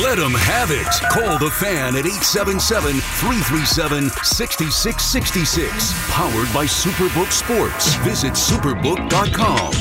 Let 0.00 0.16
them 0.16 0.32
have 0.32 0.70
it. 0.70 0.88
Call 1.10 1.38
the 1.38 1.50
fan 1.50 1.96
at 1.96 2.06
877 2.06 2.92
337 3.20 4.08
6666. 4.24 5.92
Powered 6.08 6.48
by 6.54 6.64
Superbook 6.64 7.30
Sports. 7.30 7.94
Visit 7.96 8.32
superbook.com. 8.32 9.72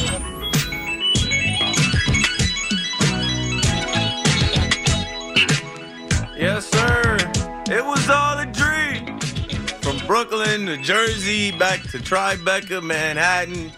Yes, 6.38 6.68
sir. 6.68 7.18
It 7.74 7.86
was 7.86 8.10
all 8.10 8.38
a 8.38 8.46
dream. 8.48 9.18
From 9.80 10.06
Brooklyn 10.08 10.66
to 10.66 10.76
Jersey, 10.76 11.52
back 11.52 11.84
to 11.84 12.00
Tribeca, 12.00 12.84
Manhattan, 12.84 13.72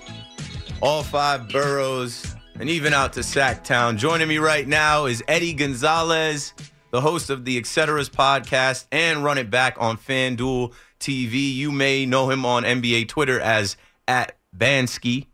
all 0.81 1.03
five 1.03 1.47
boroughs, 1.49 2.32
and 2.59 2.69
even 2.69 2.93
out 2.93 3.13
to 3.13 3.21
Sactown. 3.21 3.97
Joining 3.97 4.27
me 4.27 4.37
right 4.37 4.67
now 4.67 5.05
is 5.05 5.23
Eddie 5.27 5.53
Gonzalez, 5.53 6.53
the 6.91 7.01
host 7.01 7.29
of 7.29 7.45
the 7.45 7.59
Etceteras 7.59 8.09
podcast 8.09 8.85
and 8.91 9.23
Run 9.23 9.37
It 9.37 9.49
Back 9.49 9.75
on 9.79 9.97
FanDuel 9.97 10.73
TV. 10.99 11.53
You 11.53 11.71
may 11.71 12.05
know 12.05 12.29
him 12.29 12.45
on 12.45 12.63
NBA 12.63 13.07
Twitter 13.07 13.39
as 13.39 13.75
at 14.07 14.37
Bansky. 14.55 15.27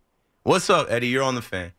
What's 0.43 0.69
up, 0.69 0.87
Eddie? 0.89 1.07
You're 1.09 1.23
on 1.23 1.35
the 1.35 1.41
fan. 1.41 1.73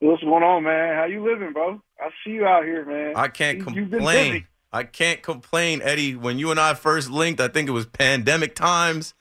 What's 0.00 0.22
going 0.22 0.42
on, 0.42 0.64
man? 0.64 0.96
How 0.96 1.04
you 1.04 1.24
living, 1.24 1.52
bro? 1.52 1.80
I 2.00 2.08
see 2.24 2.32
you 2.32 2.44
out 2.44 2.64
here, 2.64 2.84
man. 2.84 3.12
I 3.14 3.28
can't 3.28 3.58
You- 3.58 3.64
complain. 3.86 4.46
I 4.74 4.84
can't 4.84 5.22
complain, 5.22 5.80
Eddie. 5.82 6.16
When 6.16 6.38
you 6.38 6.50
and 6.50 6.58
I 6.58 6.72
first 6.74 7.10
linked, 7.10 7.40
I 7.40 7.48
think 7.48 7.68
it 7.68 7.72
was 7.72 7.84
pandemic 7.86 8.54
times. 8.54 9.12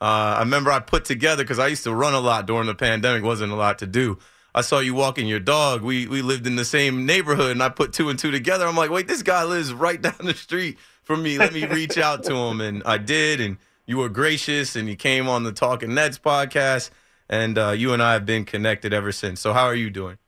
Uh, 0.00 0.34
I 0.36 0.40
remember 0.40 0.70
I 0.70 0.80
put 0.80 1.06
together 1.06 1.42
because 1.42 1.58
I 1.58 1.66
used 1.68 1.82
to 1.84 1.94
run 1.94 2.12
a 2.14 2.20
lot 2.20 2.46
during 2.46 2.66
the 2.66 2.74
pandemic. 2.74 3.24
wasn't 3.24 3.50
a 3.50 3.56
lot 3.56 3.78
to 3.80 3.86
do. 3.86 4.18
I 4.58 4.60
saw 4.60 4.80
you 4.80 4.92
walking 4.92 5.28
your 5.28 5.38
dog. 5.38 5.82
We 5.82 6.08
we 6.08 6.20
lived 6.20 6.44
in 6.44 6.56
the 6.56 6.64
same 6.64 7.06
neighborhood, 7.06 7.52
and 7.52 7.62
I 7.62 7.68
put 7.68 7.92
two 7.92 8.08
and 8.08 8.18
two 8.18 8.32
together. 8.32 8.66
I'm 8.66 8.74
like, 8.74 8.90
wait, 8.90 9.06
this 9.06 9.22
guy 9.22 9.44
lives 9.44 9.72
right 9.72 10.02
down 10.08 10.16
the 10.18 10.34
street 10.34 10.78
from 11.04 11.22
me. 11.22 11.38
Let 11.38 11.52
me 11.52 11.64
reach 11.64 11.96
out 11.96 12.24
to 12.24 12.34
him, 12.34 12.60
and 12.60 12.82
I 12.84 12.98
did. 12.98 13.40
And 13.40 13.58
you 13.86 13.98
were 13.98 14.08
gracious, 14.08 14.74
and 14.74 14.88
you 14.88 14.96
came 14.96 15.28
on 15.28 15.44
the 15.44 15.52
Talking 15.52 15.94
Nets 15.94 16.18
podcast, 16.18 16.90
and 17.28 17.56
uh, 17.56 17.70
you 17.70 17.92
and 17.92 18.02
I 18.02 18.14
have 18.14 18.26
been 18.26 18.44
connected 18.44 18.92
ever 18.92 19.12
since. 19.12 19.40
So 19.40 19.52
how 19.52 19.64
are 19.66 19.76
you 19.76 19.90
doing? 19.90 20.18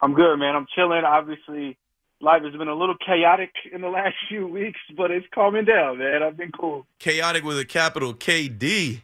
I'm 0.00 0.14
good, 0.14 0.38
man. 0.38 0.56
I'm 0.56 0.66
chilling. 0.74 1.04
Obviously, 1.04 1.76
life 2.22 2.42
has 2.44 2.54
been 2.54 2.68
a 2.68 2.74
little 2.74 2.96
chaotic 2.96 3.50
in 3.70 3.82
the 3.82 3.88
last 3.90 4.14
few 4.30 4.46
weeks, 4.46 4.80
but 4.96 5.10
it's 5.10 5.26
calming 5.34 5.66
down, 5.66 5.98
man. 5.98 6.22
I've 6.22 6.38
been 6.38 6.52
cool. 6.58 6.86
Chaotic 6.98 7.44
with 7.44 7.58
a 7.58 7.66
capital 7.66 8.14
KD. 8.14 9.02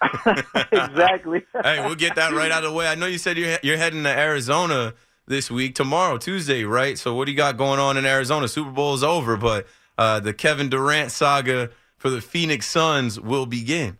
exactly. 0.72 1.44
hey, 1.62 1.84
we'll 1.84 1.94
get 1.94 2.14
that 2.16 2.32
right 2.32 2.50
out 2.50 2.64
of 2.64 2.70
the 2.70 2.76
way. 2.76 2.86
I 2.86 2.94
know 2.94 3.06
you 3.06 3.18
said 3.18 3.36
you're 3.36 3.58
you're 3.62 3.76
heading 3.76 4.04
to 4.04 4.10
Arizona 4.10 4.94
this 5.26 5.50
week, 5.50 5.74
tomorrow, 5.74 6.18
Tuesday, 6.18 6.64
right? 6.64 6.98
So 6.98 7.14
what 7.14 7.26
do 7.26 7.32
you 7.32 7.36
got 7.36 7.56
going 7.56 7.80
on 7.80 7.96
in 7.96 8.06
Arizona? 8.06 8.48
Super 8.48 8.70
Bowl 8.70 8.94
is 8.94 9.02
over, 9.02 9.36
but 9.36 9.66
uh, 9.98 10.20
the 10.20 10.32
Kevin 10.32 10.68
Durant 10.68 11.10
saga 11.10 11.70
for 11.96 12.10
the 12.10 12.20
Phoenix 12.20 12.66
Suns 12.66 13.20
will 13.20 13.46
begin. 13.46 13.98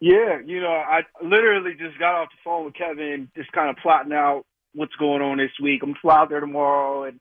Yeah, 0.00 0.40
you 0.44 0.60
know, 0.60 0.68
I 0.68 1.02
literally 1.22 1.74
just 1.78 1.98
got 1.98 2.14
off 2.14 2.28
the 2.28 2.36
phone 2.44 2.66
with 2.66 2.74
Kevin, 2.74 3.30
just 3.36 3.52
kind 3.52 3.70
of 3.70 3.76
plotting 3.76 4.12
out 4.12 4.44
what's 4.74 4.94
going 4.96 5.22
on 5.22 5.38
this 5.38 5.52
week. 5.62 5.82
I'm 5.82 5.90
gonna 5.90 6.00
fly 6.02 6.18
out 6.18 6.28
there 6.28 6.40
tomorrow 6.40 7.04
and 7.04 7.20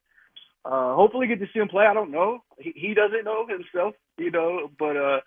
uh 0.66 0.95
hopefully 0.95 1.27
get 1.27 1.39
to 1.39 1.47
see 1.53 1.59
him 1.59 1.69
play. 1.69 1.86
I 1.86 1.94
don't 1.94 2.11
know. 2.11 2.39
He, 2.58 2.73
he 2.75 2.94
doesn't 2.94 3.23
know 3.23 3.47
himself, 3.47 3.95
you 4.17 4.31
know, 4.31 4.69
but 4.77 4.97
uh 4.97 5.19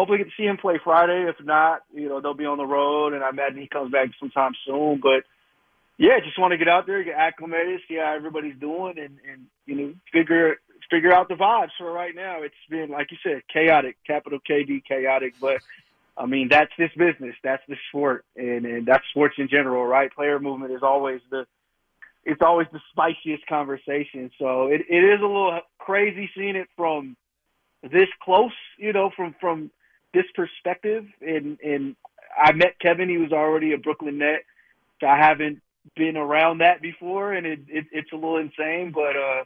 hopefully 0.00 0.18
get 0.18 0.28
to 0.28 0.36
see 0.36 0.46
him 0.46 0.56
play 0.56 0.80
Friday. 0.82 1.28
If 1.28 1.44
not, 1.44 1.82
you 1.92 2.08
know, 2.08 2.20
they'll 2.20 2.34
be 2.34 2.46
on 2.46 2.56
the 2.56 2.64
road 2.64 3.12
and 3.12 3.22
I 3.22 3.28
imagine 3.28 3.60
he 3.60 3.68
comes 3.68 3.92
back 3.92 4.08
sometime 4.18 4.52
soon. 4.66 5.00
But 5.02 5.24
yeah, 5.98 6.18
just 6.24 6.38
want 6.38 6.52
to 6.52 6.58
get 6.58 6.68
out 6.68 6.86
there, 6.86 7.04
get 7.04 7.14
acclimated, 7.14 7.80
see 7.86 7.96
how 7.96 8.14
everybody's 8.14 8.58
doing 8.58 8.98
and, 8.98 9.18
and 9.30 9.46
you 9.66 9.74
know, 9.74 9.94
figure 10.10 10.56
figure 10.90 11.12
out 11.12 11.28
the 11.28 11.34
vibes 11.34 11.70
for 11.76 11.92
right 11.92 12.14
now. 12.14 12.42
It's 12.42 12.54
been 12.70 12.88
like 12.88 13.10
you 13.10 13.18
said, 13.22 13.42
chaotic, 13.52 13.98
capital 14.06 14.38
KD 14.48 14.82
chaotic, 14.84 15.34
but 15.38 15.58
I 16.16 16.26
mean, 16.26 16.48
that's 16.48 16.72
this 16.78 16.90
business. 16.96 17.34
That's 17.44 17.62
the 17.68 17.76
sport, 17.88 18.24
and 18.34 18.64
and 18.64 18.86
that's 18.86 19.04
sports 19.10 19.34
in 19.38 19.48
general, 19.48 19.86
right? 19.86 20.10
Player 20.10 20.40
movement 20.40 20.72
is 20.72 20.82
always 20.82 21.20
the 21.30 21.46
it's 22.24 22.42
always 22.42 22.66
the 22.72 22.80
spiciest 22.90 23.46
conversation. 23.46 24.30
So 24.38 24.66
it, 24.66 24.82
it 24.88 25.04
is 25.04 25.20
a 25.20 25.26
little 25.26 25.60
crazy 25.78 26.30
seeing 26.34 26.56
it 26.56 26.68
from 26.76 27.16
this 27.82 28.08
close, 28.22 28.52
you 28.78 28.92
know, 28.92 29.10
from 29.14 29.34
from 29.40 29.70
this 30.12 30.26
perspective. 30.34 31.06
And 31.20 31.58
and 31.60 31.96
I 32.40 32.52
met 32.52 32.78
Kevin; 32.80 33.08
he 33.08 33.18
was 33.18 33.32
already 33.32 33.72
a 33.72 33.78
Brooklyn 33.78 34.18
Net. 34.18 34.42
So 35.00 35.06
I 35.06 35.16
haven't 35.16 35.62
been 35.96 36.16
around 36.16 36.58
that 36.58 36.82
before, 36.82 37.32
and 37.32 37.46
it, 37.46 37.60
it 37.68 37.86
it's 37.92 38.12
a 38.12 38.16
little 38.16 38.36
insane, 38.36 38.92
but 38.94 39.16
uh, 39.16 39.44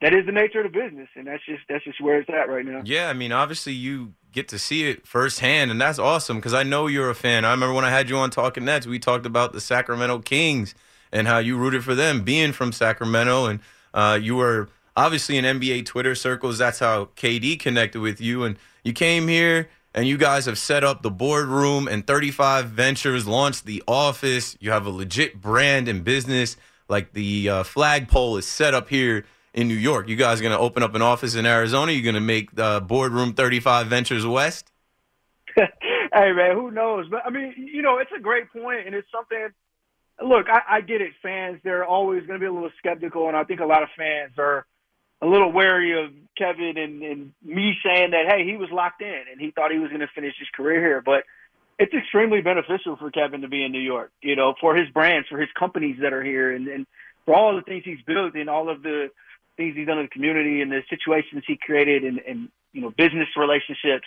that 0.00 0.14
is 0.14 0.26
the 0.26 0.32
nature 0.32 0.60
of 0.60 0.72
the 0.72 0.78
business, 0.78 1.08
and 1.16 1.26
that's 1.26 1.44
just 1.46 1.62
that's 1.68 1.84
just 1.84 2.00
where 2.00 2.20
it's 2.20 2.30
at 2.30 2.48
right 2.48 2.64
now. 2.64 2.82
Yeah, 2.84 3.08
I 3.08 3.12
mean, 3.12 3.32
obviously 3.32 3.72
you 3.72 4.14
get 4.32 4.48
to 4.48 4.58
see 4.58 4.88
it 4.88 5.06
firsthand, 5.06 5.70
and 5.70 5.80
that's 5.80 5.98
awesome 5.98 6.36
because 6.36 6.54
I 6.54 6.62
know 6.62 6.86
you're 6.86 7.10
a 7.10 7.14
fan. 7.14 7.44
I 7.44 7.50
remember 7.52 7.74
when 7.74 7.84
I 7.84 7.90
had 7.90 8.08
you 8.08 8.16
on 8.16 8.30
Talking 8.30 8.64
Nets, 8.64 8.86
we 8.86 8.98
talked 8.98 9.26
about 9.26 9.52
the 9.52 9.60
Sacramento 9.60 10.20
Kings 10.20 10.74
and 11.12 11.28
how 11.28 11.38
you 11.38 11.56
rooted 11.56 11.84
for 11.84 11.94
them, 11.94 12.22
being 12.22 12.52
from 12.52 12.72
Sacramento, 12.72 13.46
and 13.46 13.60
uh, 13.92 14.18
you 14.20 14.36
were 14.36 14.68
obviously 14.96 15.36
in 15.36 15.44
NBA 15.44 15.86
Twitter 15.86 16.14
circles. 16.14 16.58
That's 16.58 16.80
how 16.80 17.06
KD 17.16 17.58
connected 17.58 18.00
with 18.00 18.20
you, 18.20 18.44
and 18.44 18.56
you 18.82 18.92
came 18.92 19.28
here. 19.28 19.68
And 19.94 20.08
you 20.08 20.16
guys 20.18 20.46
have 20.46 20.58
set 20.58 20.82
up 20.82 21.02
the 21.02 21.10
boardroom 21.10 21.86
and 21.86 22.04
35 22.04 22.70
Ventures, 22.70 23.28
launched 23.28 23.64
the 23.64 23.80
office. 23.86 24.56
You 24.58 24.72
have 24.72 24.86
a 24.86 24.90
legit 24.90 25.40
brand 25.40 25.86
and 25.86 26.02
business. 26.02 26.56
Like 26.88 27.12
the 27.12 27.48
uh, 27.48 27.62
flagpole 27.62 28.36
is 28.36 28.46
set 28.46 28.74
up 28.74 28.88
here 28.88 29.24
in 29.54 29.68
New 29.68 29.76
York. 29.76 30.08
You 30.08 30.16
guys 30.16 30.40
are 30.40 30.42
going 30.42 30.52
to 30.52 30.58
open 30.58 30.82
up 30.82 30.96
an 30.96 31.02
office 31.02 31.36
in 31.36 31.46
Arizona? 31.46 31.92
You're 31.92 32.02
going 32.02 32.16
to 32.16 32.20
make 32.20 32.58
uh, 32.58 32.80
Boardroom 32.80 33.34
35 33.34 33.86
Ventures 33.86 34.26
West? 34.26 34.72
hey 35.56 36.32
man, 36.32 36.56
who 36.56 36.72
knows? 36.72 37.06
But 37.08 37.22
I 37.24 37.30
mean, 37.30 37.54
you 37.56 37.80
know, 37.80 37.98
it's 37.98 38.10
a 38.16 38.20
great 38.20 38.50
point, 38.52 38.86
and 38.86 38.94
it's 38.94 39.06
something. 39.12 39.48
Look, 40.20 40.46
I, 40.48 40.60
I 40.68 40.80
get 40.80 41.00
it. 41.00 41.12
Fans, 41.22 41.60
they're 41.62 41.84
always 41.84 42.26
going 42.26 42.38
to 42.38 42.40
be 42.40 42.46
a 42.46 42.52
little 42.52 42.70
skeptical, 42.78 43.28
and 43.28 43.36
I 43.36 43.44
think 43.44 43.60
a 43.60 43.66
lot 43.66 43.84
of 43.84 43.88
fans 43.96 44.32
are 44.38 44.66
a 45.22 45.26
little 45.26 45.52
wary 45.52 46.04
of 46.04 46.12
Kevin 46.36 46.76
and, 46.76 47.02
and 47.02 47.32
me 47.42 47.74
saying 47.84 48.10
that, 48.10 48.26
hey, 48.28 48.44
he 48.44 48.56
was 48.56 48.68
locked 48.70 49.00
in 49.00 49.22
and 49.30 49.40
he 49.40 49.50
thought 49.50 49.70
he 49.70 49.78
was 49.78 49.88
going 49.88 50.00
to 50.00 50.10
finish 50.14 50.34
his 50.38 50.48
career 50.54 50.80
here. 50.80 51.02
But 51.04 51.24
it's 51.78 51.94
extremely 51.94 52.40
beneficial 52.40 52.96
for 52.96 53.10
Kevin 53.10 53.42
to 53.42 53.48
be 53.48 53.64
in 53.64 53.72
New 53.72 53.80
York, 53.80 54.12
you 54.22 54.36
know, 54.36 54.54
for 54.60 54.76
his 54.76 54.88
brands, 54.90 55.28
for 55.28 55.38
his 55.38 55.48
companies 55.58 55.98
that 56.02 56.12
are 56.12 56.22
here, 56.22 56.54
and, 56.54 56.68
and 56.68 56.86
for 57.24 57.34
all 57.34 57.56
the 57.56 57.62
things 57.62 57.82
he's 57.84 58.02
built 58.06 58.34
and 58.34 58.48
all 58.48 58.68
of 58.68 58.82
the 58.82 59.10
things 59.56 59.74
he's 59.76 59.86
done 59.86 59.98
in 59.98 60.04
the 60.04 60.10
community 60.10 60.60
and 60.60 60.70
the 60.70 60.82
situations 60.90 61.42
he 61.46 61.56
created 61.56 62.04
and, 62.04 62.18
and 62.18 62.48
you 62.72 62.80
know, 62.80 62.90
business 62.90 63.28
relationships. 63.36 64.06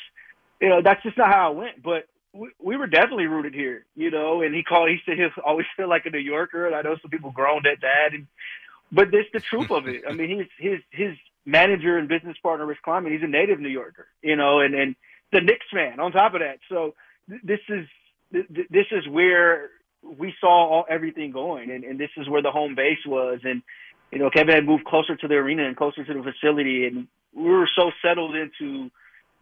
You 0.62 0.70
know, 0.70 0.82
that's 0.84 1.04
just 1.04 1.18
not 1.18 1.32
how 1.32 1.52
it 1.52 1.58
went. 1.58 1.84
But 1.84 2.08
we, 2.34 2.50
we 2.60 2.78
were 2.78 2.88
definitely 2.88 3.28
rooted 3.28 3.54
here, 3.54 3.86
you 3.96 4.12
know, 4.12 4.42
and 4.42 4.54
he 4.54 4.64
called, 4.64 4.90
he 4.90 4.98
said 5.06 5.18
he'll 5.18 5.44
always 5.44 5.66
feel 5.78 5.90
like 5.90 6.06
a 6.06 6.10
New 6.10 6.20
Yorker. 6.20 6.68
And 6.68 6.76
I 6.76 6.82
know 6.82 6.96
some 7.02 7.12
people 7.12 7.32
groaned 7.32 7.66
at 7.66 7.82
that. 7.82 8.14
And, 8.14 8.28
but 8.92 9.14
it's 9.14 9.30
the 9.34 9.40
truth 9.40 9.72
of 9.72 9.88
it. 9.88 10.04
I 10.08 10.14
mean, 10.14 10.40
his, 10.40 10.48
his, 10.58 10.80
his 10.92 11.18
manager 11.46 11.98
and 11.98 12.08
business 12.08 12.38
partner, 12.42 12.66
Rich 12.66 12.80
Kleiman, 12.84 13.12
he's 13.12 13.24
a 13.24 13.28
native 13.28 13.60
New 13.60 13.70
Yorker, 13.70 14.08
you 14.22 14.36
know, 14.36 14.60
and, 14.60 14.74
and 14.74 14.96
the 15.32 15.42
Knicks 15.42 15.66
fan 15.74 16.00
on 16.00 16.12
top 16.12 16.34
of 16.34 16.42
that. 16.42 16.60
So 16.70 16.96
th- 17.30 17.42
this 17.44 17.60
is, 17.70 17.88
th- 18.32 18.68
this 18.70 18.86
is 18.92 19.08
where 19.08 19.70
we 20.04 20.34
saw 20.40 20.70
all, 20.70 20.86
everything 20.90 21.32
going 21.32 21.70
and, 21.70 21.84
and 21.84 22.00
this 22.00 22.10
is 22.18 22.30
where 22.30 22.42
the 22.42 22.52
home 22.52 22.76
base 22.76 23.06
was. 23.06 23.40
And, 23.44 23.62
you 24.12 24.20
know, 24.20 24.30
Kevin 24.30 24.56
had 24.56 24.66
moved 24.66 24.86
closer 24.86 25.16
to 25.16 25.28
the 25.28 25.36
arena 25.36 25.66
and 25.66 25.76
closer 25.76 26.04
to 26.04 26.14
the 26.14 26.24
facility 26.24 26.86
and 26.88 27.08
we 27.36 27.50
were 27.50 27.70
so 27.78 27.92
settled 28.02 28.36
into 28.36 28.90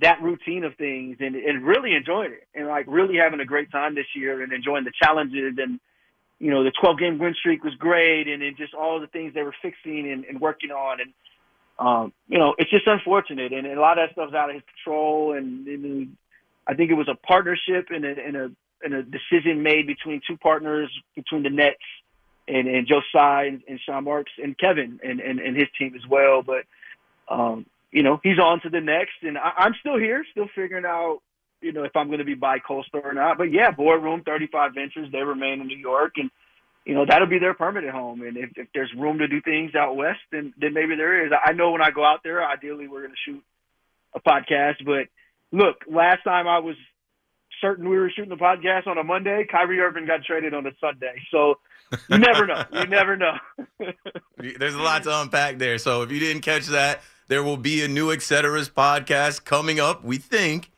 that 0.02 0.22
routine 0.22 0.64
of 0.64 0.76
things 0.76 1.18
and, 1.20 1.36
and 1.36 1.64
really 1.64 1.96
enjoying 1.96 2.34
it 2.34 2.48
and 2.54 2.68
like 2.68 2.86
really 2.88 3.18
having 3.18 3.40
a 3.40 3.46
great 3.46 3.72
time 3.72 3.96
this 3.96 4.08
year 4.16 4.44
and 4.44 4.52
enjoying 4.52 4.84
the 4.84 4.92
challenges 5.02 5.54
and, 5.58 5.80
you 6.40 6.52
know, 6.52 6.64
the 6.64 6.72
12 6.72 7.00
game 7.00 7.18
win 7.18 7.34
streak 7.34 7.64
was 7.64 7.74
great 7.76 8.28
and 8.28 8.42
then 8.42 8.56
just 8.58 8.74
all 8.74 9.00
the 9.00 9.08
things 9.08 9.34
they 9.34 9.44
were 9.44 9.56
fixing 9.62 10.12
and, 10.12 10.26
and 10.26 10.40
working 10.40 10.72
on. 10.72 11.00
And, 11.00 11.14
um, 11.80 12.14
you 12.28 12.38
know, 12.38 12.56
it's 12.58 12.70
just 12.70 12.88
unfortunate 12.88 13.54
and, 13.54 13.66
and 13.66 13.78
a 13.78 13.82
lot 13.82 13.98
of 13.98 14.08
that 14.08 14.14
stuff's 14.14 14.34
out 14.34 14.50
of 14.50 14.56
his 14.56 14.64
control. 14.76 15.34
And, 15.34 15.68
and 15.68 16.18
I 16.68 16.74
think 16.74 16.92
it 16.92 16.96
was 16.96 17.08
a 17.08 17.16
partnership 17.16 17.88
and 17.90 18.06
a, 18.06 18.26
and 18.26 18.36
a, 18.36 18.52
and 18.84 18.94
a 18.94 19.04
decision 19.04 19.64
made 19.64 19.88
between 19.88 20.22
two 20.28 20.38
partners, 20.38 20.92
between 21.16 21.44
the 21.44 21.50
Nets 21.50 21.78
and, 22.48 22.68
and 22.68 22.86
Joe 22.86 23.02
Tsai 23.12 23.46
and, 23.46 23.64
and 23.68 23.80
Sean 23.80 24.04
Marks 24.04 24.32
and 24.42 24.58
Kevin 24.58 25.00
and, 25.04 25.20
and, 25.22 25.40
and 25.40 25.56
his 25.56 25.68
team 25.80 25.94
as 25.96 26.08
well. 26.08 26.44
But, 26.44 26.66
um, 27.30 27.66
you 27.92 28.04
know, 28.04 28.20
he's 28.24 28.40
on 28.40 28.60
to 28.62 28.70
the 28.70 28.82
next 28.82 29.24
and 29.24 29.38
I, 29.38 29.54
I'm 29.58 29.74
still 29.80 29.98
here, 29.98 30.26
still 30.32 30.50
figuring 30.54 30.86
out, 30.86 31.22
you 31.62 31.72
know, 31.72 31.84
if 31.84 31.96
I'm 31.96 32.08
going 32.08 32.20
to 32.20 32.26
be 32.26 32.36
bi-coastal 32.36 33.02
or 33.04 33.14
not. 33.14 33.38
But 33.38 33.52
yeah, 33.52 33.72
Boardroom 33.72 34.24
35 34.24 34.74
Ventures, 34.74 35.12
they 35.12 35.20
remain 35.20 35.62
in 35.62 35.68
New 35.68 35.78
York 35.78 36.14
and, 36.18 36.30
you 36.86 36.94
know, 36.94 37.06
that'll 37.08 37.28
be 37.28 37.40
their 37.40 37.54
permanent 37.54 37.92
home. 37.92 38.22
And 38.22 38.38
if, 38.38 38.52
if 38.56 38.68
there's 38.74 38.92
room 38.96 39.20
to 39.20 39.28
do 39.28 39.42
things 39.42 39.74
out 39.76 39.96
west, 39.96 40.20
then, 40.32 40.54
then 40.60 40.74
maybe 40.74 40.96
there 40.96 41.26
is. 41.26 41.32
I 41.34 41.54
know 41.54 41.72
when 41.72 41.82
I 41.82 41.92
go 41.92 42.06
out 42.06 42.22
there, 42.24 42.46
ideally 42.46 42.88
we're 42.88 43.02
going 43.02 43.14
to 43.14 43.32
shoot 43.32 43.44
a 44.14 44.20
podcast. 44.20 44.86
But 44.86 45.08
look, 45.52 45.78
last 45.88 46.24
time 46.24 46.48
I 46.48 46.60
was 46.60 46.76
certain 47.62 47.90
we 47.90 47.98
were 47.98 48.12
shooting 48.16 48.30
the 48.30 48.36
podcast 48.36 48.88
on 48.88 48.98
a 48.98 49.04
Monday, 49.04 49.48
Kyrie 49.50 49.80
Irving 49.80 50.06
got 50.06 50.24
traded 50.24 50.54
on 50.54 50.66
a 50.68 50.72
Sunday. 50.80 51.22
So 51.32 51.56
you 52.10 52.18
never 52.18 52.46
know. 52.46 52.64
You 52.72 52.86
never 52.88 53.18
know. 53.18 53.38
There's 54.38 54.76
a 54.76 54.82
lot 54.82 55.04
to 55.04 55.22
unpack 55.22 55.58
there. 55.58 55.78
So 55.78 56.02
if 56.04 56.12
you 56.12 56.20
didn't 56.20 56.42
catch 56.42 56.68
that, 56.68 57.02
there 57.28 57.44
will 57.44 57.58
be 57.58 57.84
a 57.84 57.88
new 57.88 58.08
Etceteras 58.10 58.70
podcast 58.70 59.46
coming 59.46 59.80
up, 59.80 60.04
we 60.04 60.18
think, 60.18 60.72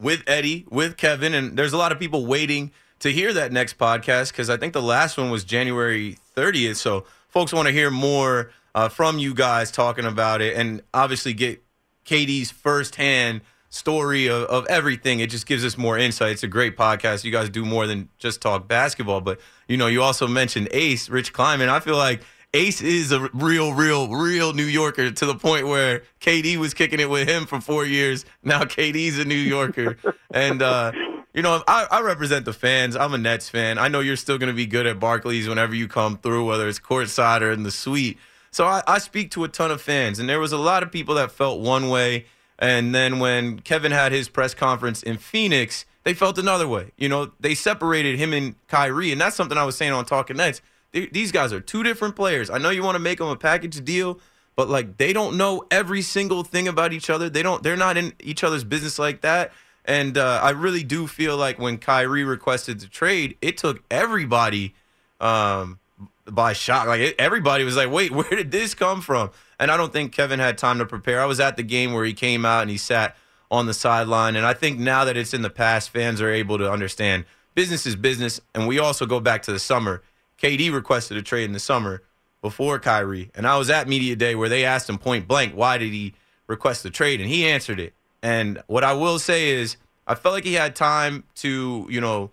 with 0.00 0.22
Eddie, 0.26 0.66
with 0.70 0.96
Kevin. 0.96 1.34
And 1.34 1.56
there's 1.56 1.72
a 1.72 1.78
lot 1.78 1.92
of 1.92 1.98
people 1.98 2.26
waiting 2.26 2.72
to 3.00 3.10
hear 3.10 3.32
that 3.32 3.52
next 3.52 3.78
podcast 3.78 4.32
because 4.32 4.50
I 4.50 4.56
think 4.56 4.72
the 4.72 4.82
last 4.82 5.16
one 5.18 5.30
was 5.30 5.44
January 5.44 6.18
30th. 6.36 6.76
So 6.76 7.04
folks 7.28 7.52
want 7.52 7.66
to 7.66 7.72
hear 7.72 7.90
more 7.90 8.50
uh, 8.74 8.88
from 8.88 9.18
you 9.18 9.34
guys 9.34 9.70
talking 9.70 10.04
about 10.04 10.40
it 10.40 10.56
and 10.56 10.82
obviously 10.94 11.32
get 11.32 11.62
KD's 12.04 12.50
firsthand 12.50 13.42
story 13.70 14.28
of, 14.28 14.44
of 14.44 14.66
everything. 14.66 15.20
It 15.20 15.30
just 15.30 15.46
gives 15.46 15.64
us 15.64 15.76
more 15.76 15.98
insight. 15.98 16.32
It's 16.32 16.42
a 16.42 16.48
great 16.48 16.76
podcast. 16.76 17.24
You 17.24 17.32
guys 17.32 17.50
do 17.50 17.64
more 17.64 17.86
than 17.86 18.08
just 18.18 18.40
talk 18.40 18.66
basketball. 18.66 19.20
But, 19.20 19.40
you 19.68 19.76
know, 19.76 19.86
you 19.88 20.02
also 20.02 20.26
mentioned 20.26 20.68
Ace, 20.72 21.08
Rich 21.08 21.32
Kleiman. 21.32 21.68
I 21.68 21.80
feel 21.80 21.96
like 21.96 22.22
Ace 22.54 22.80
is 22.80 23.12
a 23.12 23.28
real, 23.32 23.74
real, 23.74 24.08
real 24.08 24.52
New 24.52 24.64
Yorker 24.64 25.10
to 25.10 25.26
the 25.26 25.34
point 25.34 25.66
where 25.66 26.02
KD 26.20 26.56
was 26.56 26.74
kicking 26.74 27.00
it 27.00 27.10
with 27.10 27.28
him 27.28 27.46
for 27.46 27.60
four 27.60 27.84
years. 27.84 28.24
Now 28.42 28.62
KD's 28.64 29.18
a 29.18 29.24
New 29.24 29.34
Yorker. 29.34 29.96
and, 30.30 30.62
uh, 30.62 30.92
you 31.34 31.42
know, 31.42 31.62
I, 31.68 31.86
I, 31.90 32.00
represent 32.00 32.46
the 32.46 32.52
fans. 32.54 32.96
I'm 32.96 33.12
a 33.12 33.18
Nets 33.18 33.48
fan. 33.48 33.78
I 33.78 33.88
know 33.88 34.00
you're 34.00 34.16
still 34.16 34.38
going 34.38 34.48
to 34.48 34.56
be 34.56 34.66
good 34.66 34.86
at 34.86 34.98
Barclays 34.98 35.48
whenever 35.48 35.74
you 35.74 35.86
come 35.86 36.16
through, 36.16 36.46
whether 36.46 36.66
it's 36.66 36.80
courtside 36.80 37.42
or 37.42 37.52
in 37.52 37.62
the 37.64 37.70
suite. 37.70 38.18
So 38.50 38.66
I, 38.66 38.82
I 38.86 38.98
speak 38.98 39.30
to 39.32 39.44
a 39.44 39.48
ton 39.48 39.70
of 39.70 39.82
fans, 39.82 40.18
and 40.18 40.28
there 40.28 40.40
was 40.40 40.52
a 40.52 40.58
lot 40.58 40.82
of 40.82 40.90
people 40.90 41.16
that 41.16 41.30
felt 41.30 41.60
one 41.60 41.90
way 41.90 42.24
and 42.58 42.94
then 42.94 43.20
when 43.20 43.60
Kevin 43.60 43.92
had 43.92 44.12
his 44.12 44.28
press 44.28 44.52
conference 44.52 45.02
in 45.02 45.16
Phoenix, 45.16 45.84
they 46.04 46.12
felt 46.12 46.38
another 46.38 46.66
way. 46.66 46.90
You 46.96 47.08
know, 47.08 47.30
they 47.38 47.54
separated 47.54 48.18
him 48.18 48.32
and 48.32 48.54
Kyrie, 48.66 49.12
and 49.12 49.20
that's 49.20 49.36
something 49.36 49.56
I 49.56 49.64
was 49.64 49.76
saying 49.76 49.92
on 49.92 50.04
Talking 50.04 50.36
Nets. 50.36 50.60
These 50.92 51.32
guys 51.32 51.52
are 51.52 51.60
two 51.60 51.82
different 51.82 52.16
players. 52.16 52.48
I 52.48 52.58
know 52.58 52.70
you 52.70 52.82
want 52.82 52.94
to 52.96 53.00
make 53.00 53.18
them 53.18 53.28
a 53.28 53.36
package 53.36 53.84
deal, 53.84 54.20
but 54.56 54.68
like 54.68 54.96
they 54.96 55.12
don't 55.12 55.36
know 55.36 55.64
every 55.70 56.02
single 56.02 56.42
thing 56.44 56.66
about 56.66 56.92
each 56.92 57.10
other. 57.10 57.28
They 57.28 57.42
don't. 57.42 57.62
They're 57.62 57.76
not 57.76 57.96
in 57.96 58.14
each 58.20 58.42
other's 58.42 58.64
business 58.64 58.98
like 58.98 59.20
that. 59.20 59.52
And 59.84 60.18
uh, 60.18 60.40
I 60.42 60.50
really 60.50 60.84
do 60.84 61.06
feel 61.06 61.36
like 61.36 61.58
when 61.58 61.78
Kyrie 61.78 62.24
requested 62.24 62.80
the 62.80 62.86
trade, 62.86 63.36
it 63.40 63.56
took 63.56 63.82
everybody 63.90 64.74
um, 65.20 65.78
by 66.26 66.52
shock. 66.52 66.86
Like 66.86 67.00
it, 67.00 67.16
everybody 67.18 67.64
was 67.64 67.76
like, 67.76 67.90
"Wait, 67.90 68.10
where 68.12 68.28
did 68.30 68.50
this 68.50 68.74
come 68.74 69.00
from?" 69.00 69.30
And 69.58 69.70
I 69.70 69.76
don't 69.76 69.92
think 69.92 70.12
Kevin 70.12 70.40
had 70.40 70.58
time 70.58 70.78
to 70.78 70.86
prepare. 70.86 71.20
I 71.20 71.26
was 71.26 71.40
at 71.40 71.56
the 71.56 71.62
game 71.62 71.92
where 71.92 72.04
he 72.04 72.12
came 72.14 72.44
out 72.44 72.62
and 72.62 72.70
he 72.70 72.78
sat 72.78 73.16
on 73.50 73.66
the 73.66 73.74
sideline. 73.74 74.36
And 74.36 74.46
I 74.46 74.54
think 74.54 74.78
now 74.78 75.04
that 75.04 75.16
it's 75.16 75.34
in 75.34 75.42
the 75.42 75.50
past, 75.50 75.90
fans 75.90 76.20
are 76.20 76.30
able 76.30 76.58
to 76.58 76.70
understand 76.70 77.24
business 77.54 77.86
is 77.86 77.96
business. 77.96 78.40
And 78.54 78.68
we 78.68 78.78
also 78.78 79.06
go 79.06 79.20
back 79.20 79.42
to 79.42 79.52
the 79.52 79.58
summer. 79.58 80.02
KD 80.40 80.72
requested 80.72 81.16
a 81.16 81.22
trade 81.22 81.44
in 81.44 81.52
the 81.52 81.60
summer 81.60 82.02
before 82.40 82.78
Kyrie. 82.78 83.30
And 83.34 83.46
I 83.46 83.58
was 83.58 83.70
at 83.70 83.88
Media 83.88 84.16
Day 84.16 84.34
where 84.34 84.48
they 84.48 84.64
asked 84.64 84.88
him 84.88 84.98
point 84.98 85.26
blank, 85.26 85.54
why 85.54 85.78
did 85.78 85.92
he 85.92 86.14
request 86.46 86.82
the 86.82 86.90
trade? 86.90 87.20
And 87.20 87.28
he 87.28 87.46
answered 87.46 87.80
it. 87.80 87.94
And 88.22 88.62
what 88.66 88.84
I 88.84 88.92
will 88.92 89.18
say 89.18 89.50
is, 89.50 89.76
I 90.06 90.14
felt 90.14 90.34
like 90.34 90.44
he 90.44 90.54
had 90.54 90.74
time 90.74 91.24
to, 91.36 91.86
you 91.90 92.00
know, 92.00 92.30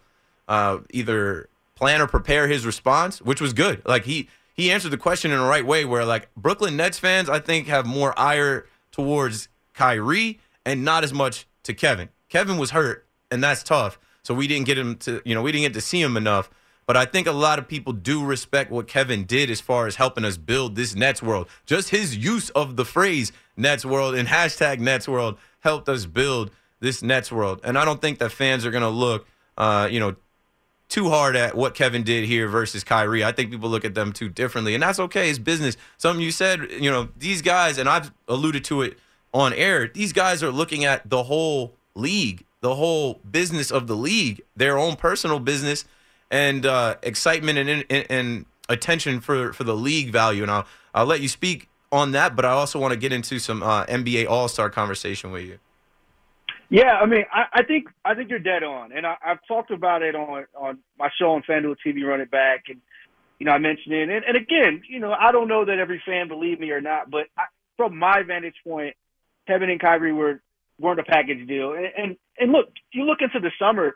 uh, 0.48 0.80
either 0.92 1.50
plan 1.75 2.02
or 2.02 2.07
prepare 2.07 2.48
his 2.48 2.66
response, 2.66 3.22
which 3.22 3.42
was 3.42 3.54
good. 3.54 3.81
Like 3.86 4.06
he 4.06 4.30
he 4.54 4.72
answered 4.72 4.92
the 4.92 4.98
question 4.98 5.31
in 5.31 5.40
the 5.40 5.46
right 5.46 5.66
way. 5.66 5.86
Where 5.86 6.06
like 6.06 6.30
Brooklyn 6.36 6.78
Nets 6.78 6.98
fans, 6.98 7.30
I 7.30 7.40
think 7.40 7.68
have 7.68 7.86
more 7.86 8.18
ire 8.18 8.66
towards 8.92 9.50
Kyrie 9.74 10.40
and 10.66 10.86
not 10.86 11.04
as 11.04 11.13
much 11.13 11.48
to 11.63 11.74
Kevin. 11.74 12.10
Kevin 12.30 12.58
was 12.58 12.72
hurt, 12.72 13.06
and 13.30 13.44
that's 13.44 13.62
tough. 13.62 14.00
So 14.24 14.34
we 14.34 14.48
didn't 14.48 14.66
get 14.66 14.78
him 14.78 14.96
to 15.00 15.22
you 15.25 15.36
know 15.36 15.42
we 15.42 15.51
didn't 15.51 15.66
get 15.66 15.74
to 15.74 15.81
see 15.81 16.01
him 16.01 16.16
enough. 16.18 16.50
But 16.88 16.98
I 16.98 17.06
think 17.06 17.26
a 17.26 17.32
lot 17.32 17.58
of 17.58 17.68
people 17.68 17.94
do 17.94 18.24
respect 18.24 18.70
what 18.72 18.88
Kevin 18.88 19.24
did 19.24 19.50
as 19.50 19.60
far 19.60 19.88
as 19.88 19.96
helping 19.96 20.24
us 20.24 20.38
build 20.38 20.76
this 20.76 20.96
Nets 20.96 21.22
world. 21.22 21.48
Just 21.66 21.90
his 21.90 22.16
use 22.16 22.50
of 22.52 22.76
the 22.76 22.86
phrase 22.86 23.32
Nets 23.58 23.86
world 23.86 24.16
and 24.16 24.28
hashtag 24.28 24.80
Nets 24.80 25.08
world 25.08 25.38
helped 25.62 25.90
us 25.90 26.06
build 26.06 26.52
this 26.80 27.02
Nets 27.02 27.32
world. 27.32 27.60
And 27.64 27.78
I 27.78 27.86
don't 27.86 28.02
think 28.02 28.20
that 28.20 28.32
fans 28.32 28.66
are 28.66 28.72
going 28.72 28.84
to 28.84 28.90
look, 28.90 29.28
uh, 29.58 29.88
you 29.90 30.00
know, 30.00 30.16
too 30.88 31.10
hard 31.10 31.36
at 31.36 31.56
what 31.56 31.74
Kevin 31.74 32.04
did 32.04 32.26
here 32.26 32.48
versus 32.48 32.84
Kyrie. 32.84 33.24
I 33.24 33.32
think 33.32 33.50
people 33.50 33.70
look 33.70 33.86
at 33.86 33.96
them 33.96 34.14
too 34.14 34.30
differently, 34.30 34.76
and 34.76 34.84
that's 34.84 35.00
okay. 35.00 35.30
It's 35.30 35.40
business. 35.40 35.78
Something 35.98 36.24
you 36.24 36.32
said, 36.32 36.68
you 36.80 36.92
know, 36.92 37.10
these 37.18 37.42
guys, 37.42 37.80
and 37.80 37.90
I've 37.90 38.12
alluded 38.28 38.64
to 38.66 38.84
it 38.84 39.00
on 39.34 39.52
air. 39.54 39.88
These 39.88 40.14
guys 40.14 40.44
are 40.44 40.52
looking 40.52 40.86
at 40.86 41.10
the 41.10 41.24
whole 41.24 41.74
league, 41.96 42.46
the 42.62 42.76
whole 42.76 43.16
business 43.30 43.72
of 43.72 43.88
the 43.88 43.96
league, 43.96 44.42
their 44.56 44.78
own 44.78 44.96
personal 44.96 45.40
business, 45.40 45.86
and 46.31 46.66
uh, 46.66 46.95
excitement 47.04 47.57
and, 47.60 47.86
and, 47.89 48.06
and 48.10 48.45
attention 48.69 49.19
for 49.19 49.54
for 49.54 49.63
the 49.63 49.75
league 49.75 50.12
value. 50.12 50.44
And 50.44 50.51
I'll 50.51 50.66
I'll 50.94 51.06
let 51.06 51.22
you 51.22 51.27
speak 51.27 51.69
on 51.92 52.12
that, 52.12 52.36
but 52.36 52.45
I 52.45 52.50
also 52.50 52.80
want 52.80 52.94
to 52.94 53.00
get 53.00 53.13
into 53.13 53.39
some 53.39 53.63
uh, 53.63 53.86
NBA 53.86 54.27
All 54.30 54.48
Star 54.48 54.69
conversation 54.69 55.31
with 55.31 55.44
you. 55.44 55.60
Yeah, 56.69 56.98
I 57.00 57.06
mean, 57.06 57.25
I, 57.31 57.45
I 57.54 57.63
think 57.63 57.88
I 58.04 58.16
think 58.16 58.30
you're 58.30 58.39
dead 58.39 58.63
on, 58.63 58.92
and 58.92 59.06
I, 59.06 59.16
I've 59.24 59.39
talked 59.48 59.72
about 59.72 60.01
it 60.01 60.16
on 60.16 60.45
on 60.56 60.80
my 60.98 61.10
show 61.18 61.31
on 61.31 61.44
FanDuel 61.44 61.75
TV, 61.86 62.04
Run 62.04 62.22
It 62.22 62.31
Back, 62.31 62.66
and 62.69 62.81
you 63.39 63.45
know 63.45 63.51
I 63.51 63.60
mentioned 63.60 63.94
it, 63.94 64.10
and, 64.10 64.25
and 64.25 64.36
again, 64.36 64.81
you 64.89 65.00
know 65.00 65.13
I 65.13 65.31
don't 65.31 65.48
know 65.48 65.66
that 65.66 65.77
every 65.77 66.01
fan 66.06 66.27
believed 66.27 66.60
me 66.60 66.72
or 66.72 66.81
not, 66.81 67.12
but 67.12 67.27
I, 67.38 67.44
from 67.77 67.98
my 67.98 68.24
vantage 68.24 68.56
point, 68.63 68.95
Kevin 69.48 69.69
and 69.69 69.80
Kyrie 69.80 70.13
were 70.13 70.42
weren't 70.80 71.00
a 71.00 71.04
package 71.04 71.48
deal, 71.48 71.74
and, 71.74 71.88
and 71.98 72.18
and 72.39 72.51
look, 72.51 72.69
you 72.92 73.06
look 73.06 73.22
into 73.22 73.39
the 73.39 73.51
summer, 73.60 73.95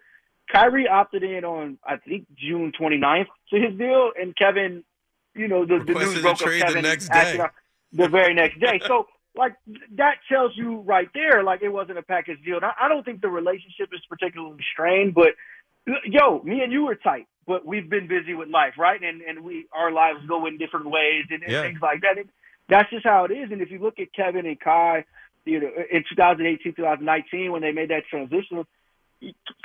Kyrie 0.52 0.88
opted 0.88 1.24
in 1.24 1.44
on 1.46 1.78
I 1.86 1.98
think 1.98 2.26
June 2.36 2.72
29th 2.80 3.28
to 3.52 3.60
his 3.60 3.78
deal, 3.78 4.12
and 4.20 4.36
Kevin, 4.36 4.84
you 5.36 5.48
know 5.48 5.66
the, 5.66 5.80
the 5.80 5.94
news 5.94 6.22
broke 6.22 6.42
up 6.42 6.48
Kevin 6.48 6.74
the 6.74 6.82
next 6.82 7.10
day. 7.10 7.40
the 7.92 8.08
very 8.08 8.34
next 8.34 8.60
day, 8.60 8.80
so 8.86 9.08
like 9.36 9.56
that 9.96 10.16
tells 10.32 10.52
you 10.56 10.80
right 10.82 11.10
there, 11.14 11.44
like 11.44 11.62
it 11.62 11.70
wasn't 11.70 11.98
a 11.98 12.04
package 12.04 12.38
deal. 12.44 12.60
Now, 12.60 12.74
I 12.80 12.88
don't 12.88 13.04
think 13.04 13.22
the 13.22 13.30
relationship 13.30 13.90
is 13.94 14.02
particularly 14.10 14.64
strained, 14.74 15.14
but 15.14 15.30
yo, 16.06 16.42
me 16.44 16.62
and 16.62 16.72
you 16.72 16.86
were 16.86 16.96
tight, 16.96 17.28
but 17.48 17.66
we've 17.66 17.90
been 17.90 18.08
busy 18.08 18.34
with 18.34 18.50
life, 18.50 18.74
right? 18.78 19.02
And 19.02 19.22
and 19.22 19.44
we 19.44 19.66
our 19.74 19.92
lives 19.92 20.20
go 20.28 20.46
in 20.46 20.58
different 20.58 20.88
ways 20.88 21.26
and, 21.30 21.44
and 21.44 21.52
yeah. 21.52 21.62
things 21.62 21.80
like 21.82 22.02
that. 22.02 22.18
And 22.18 22.30
that's 22.68 22.90
just 22.90 23.06
how 23.06 23.26
it 23.26 23.32
is. 23.32 23.52
And 23.52 23.62
if 23.62 23.72
you 23.72 23.80
look 23.80 24.00
at 24.00 24.14
Kevin 24.14 24.46
and 24.46 24.60
Kai, 24.60 25.06
you 25.46 25.60
know, 25.60 25.70
in 25.92 26.04
2018, 26.10 26.76
2019, 26.76 27.52
when 27.52 27.62
they 27.62 27.72
made 27.72 27.90
that 27.90 28.06
transition, 28.10 28.66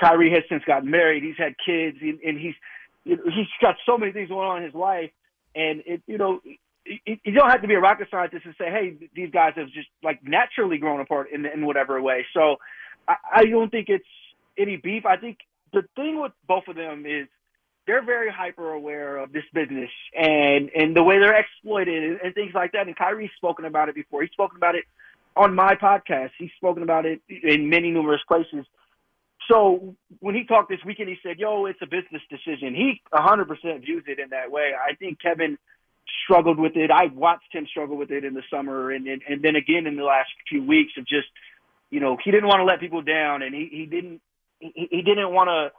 Kyrie 0.01 0.31
has 0.31 0.43
since 0.49 0.65
gotten 0.65 0.91
married. 0.91 1.23
He's 1.23 1.37
had 1.39 1.55
kids, 1.65 1.99
and, 2.01 2.39
he's 2.39 2.55
he's 3.05 3.47
got 3.61 3.77
so 3.87 3.99
many 3.99 4.13
things 4.13 4.29
going 4.29 4.49
on 4.49 4.59
in 4.59 4.65
his 4.65 4.75
life. 4.75 5.11
And 5.55 5.83
it, 5.87 6.03
you 6.07 6.19
know, 6.19 6.41
you 6.85 7.33
don't 7.33 7.51
have 7.51 7.63
to 7.63 7.69
be 7.69 7.75
a 7.75 7.81
rocket 7.81 8.09
scientist 8.11 8.45
to 8.45 8.53
say, 8.59 8.71
hey, 8.71 8.97
these 9.15 9.31
guys 9.31 9.53
have 9.57 9.69
just 9.69 9.89
like 10.03 10.21
naturally 10.25 10.79
grown 10.79 11.01
apart 11.01 11.29
in 11.33 11.47
in 11.47 11.65
whatever 11.65 12.01
way. 12.01 12.27
So 12.35 12.57
I, 13.07 13.15
I 13.35 13.45
don't 13.45 13.71
think 13.71 13.89
it's 13.89 14.05
any 14.59 14.77
beef. 14.77 15.07
I 15.07 15.17
think 15.17 15.39
the 15.73 15.83
thing 15.97 16.21
with 16.21 16.33
both 16.47 16.65
of 16.69 16.77
them 16.77 17.07
is 17.07 17.29
they're 17.87 18.05
very 18.05 18.31
hyper 18.31 18.73
aware 18.73 19.19
of 19.19 19.33
this 19.33 19.45
business 19.53 19.91
and 20.19 20.71
and 20.75 20.97
the 20.97 21.03
way 21.03 21.19
they're 21.19 21.39
exploited 21.39 22.03
and, 22.03 22.21
and 22.21 22.35
things 22.35 22.53
like 22.55 22.73
that. 22.73 22.87
And 22.87 22.97
Kyrie's 22.97 23.31
spoken 23.37 23.65
about 23.65 23.89
it 23.89 23.95
before. 23.95 24.23
He's 24.23 24.33
spoken 24.33 24.57
about 24.57 24.75
it 24.75 24.85
on 25.37 25.55
my 25.55 25.75
podcast. 25.75 26.31
He's 26.39 26.53
spoken 26.57 26.83
about 26.83 27.07
it 27.07 27.21
in 27.29 27.69
many 27.69 27.91
numerous 27.91 28.23
places. 28.27 28.67
So 29.49 29.95
when 30.21 30.35
he 30.35 30.45
talked 30.45 30.71
this 30.71 30.85
weekend, 30.85 31.09
he 31.09 31.19
said, 31.23 31.39
"Yo, 31.39 31.67
it's 31.67 31.81
a 31.83 31.87
business 31.87 32.23
decision." 32.31 32.75
He 32.75 33.03
100% 33.13 33.85
views 33.85 34.05
it 34.07 34.19
in 34.19 34.31
that 34.31 34.51
way. 34.51 34.73
I 34.75 34.95
think 34.95 35.21
Kevin 35.21 35.59
struggled 36.25 36.59
with 36.59 36.77
it. 36.77 36.91
I 36.91 37.07
watched 37.07 37.53
him 37.53 37.67
struggle 37.67 37.97
with 37.97 38.11
it 38.11 38.25
in 38.25 38.35
the 38.35 38.43
summer, 38.51 38.91
and 38.91 39.07
and, 39.07 39.23
and 39.29 39.43
then 39.43 39.57
again 39.57 39.87
in 39.87 39.97
the 39.97 40.05
last 40.05 40.31
few 40.49 40.63
weeks 40.63 40.93
of 40.97 41.07
just, 41.07 41.29
you 41.91 42.01
know, 42.01 42.17
he 42.23 42.31
didn't 42.31 42.49
want 42.49 42.61
to 42.61 42.65
let 42.65 42.81
people 42.81 43.03
down, 43.03 43.43
and 43.43 43.55
he 43.55 43.69
he 43.71 43.87
didn't 43.87 44.21
he, 44.61 44.89
he 44.91 45.03
didn't 45.03 45.33
want 45.33 45.49
to 45.49 45.73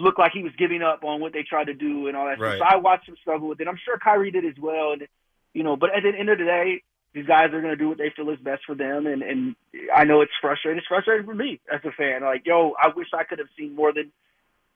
look 0.00 0.18
like 0.18 0.32
he 0.32 0.42
was 0.42 0.52
giving 0.58 0.82
up 0.82 1.04
on 1.04 1.20
what 1.20 1.32
they 1.32 1.42
tried 1.42 1.68
to 1.68 1.74
do 1.74 2.06
and 2.06 2.16
all 2.16 2.26
that 2.26 2.38
right. 2.38 2.58
stuff. 2.58 2.68
So 2.70 2.76
I 2.76 2.78
watched 2.78 3.08
him 3.08 3.16
struggle 3.20 3.48
with 3.48 3.60
it. 3.60 3.68
I'm 3.68 3.78
sure 3.82 3.98
Kyrie 3.98 4.30
did 4.30 4.44
as 4.44 4.58
well, 4.60 4.92
and 4.92 5.06
you 5.54 5.62
know, 5.62 5.76
but 5.76 5.90
at 5.96 6.02
the 6.02 6.10
end 6.10 6.28
of 6.28 6.38
the 6.38 6.44
day, 6.44 6.82
these 7.16 7.26
guys 7.26 7.46
are 7.46 7.62
going 7.62 7.72
to 7.72 7.76
do 7.76 7.88
what 7.88 7.96
they 7.96 8.12
feel 8.14 8.28
is 8.28 8.38
best 8.38 8.62
for 8.66 8.74
them, 8.74 9.06
and 9.06 9.22
and 9.22 9.56
I 9.94 10.04
know 10.04 10.20
it's 10.20 10.32
frustrating. 10.38 10.76
It's 10.76 10.86
frustrating 10.86 11.24
for 11.24 11.34
me 11.34 11.60
as 11.72 11.80
a 11.82 11.90
fan. 11.90 12.20
Like, 12.20 12.44
yo, 12.44 12.74
I 12.78 12.88
wish 12.94 13.08
I 13.14 13.24
could 13.24 13.38
have 13.38 13.48
seen 13.58 13.74
more 13.74 13.90
than 13.90 14.12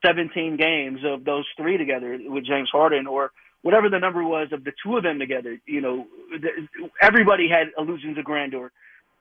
17 0.06 0.56
games 0.56 1.00
of 1.04 1.24
those 1.24 1.44
three 1.58 1.76
together 1.76 2.18
with 2.24 2.46
James 2.46 2.70
Harden 2.72 3.06
or 3.06 3.32
whatever 3.60 3.90
the 3.90 3.98
number 3.98 4.24
was 4.24 4.48
of 4.52 4.64
the 4.64 4.72
two 4.82 4.96
of 4.96 5.02
them 5.02 5.18
together, 5.18 5.60
you 5.66 5.82
know, 5.82 6.06
everybody 7.02 7.46
had 7.46 7.66
illusions 7.76 8.16
of 8.16 8.24
grandeur 8.24 8.72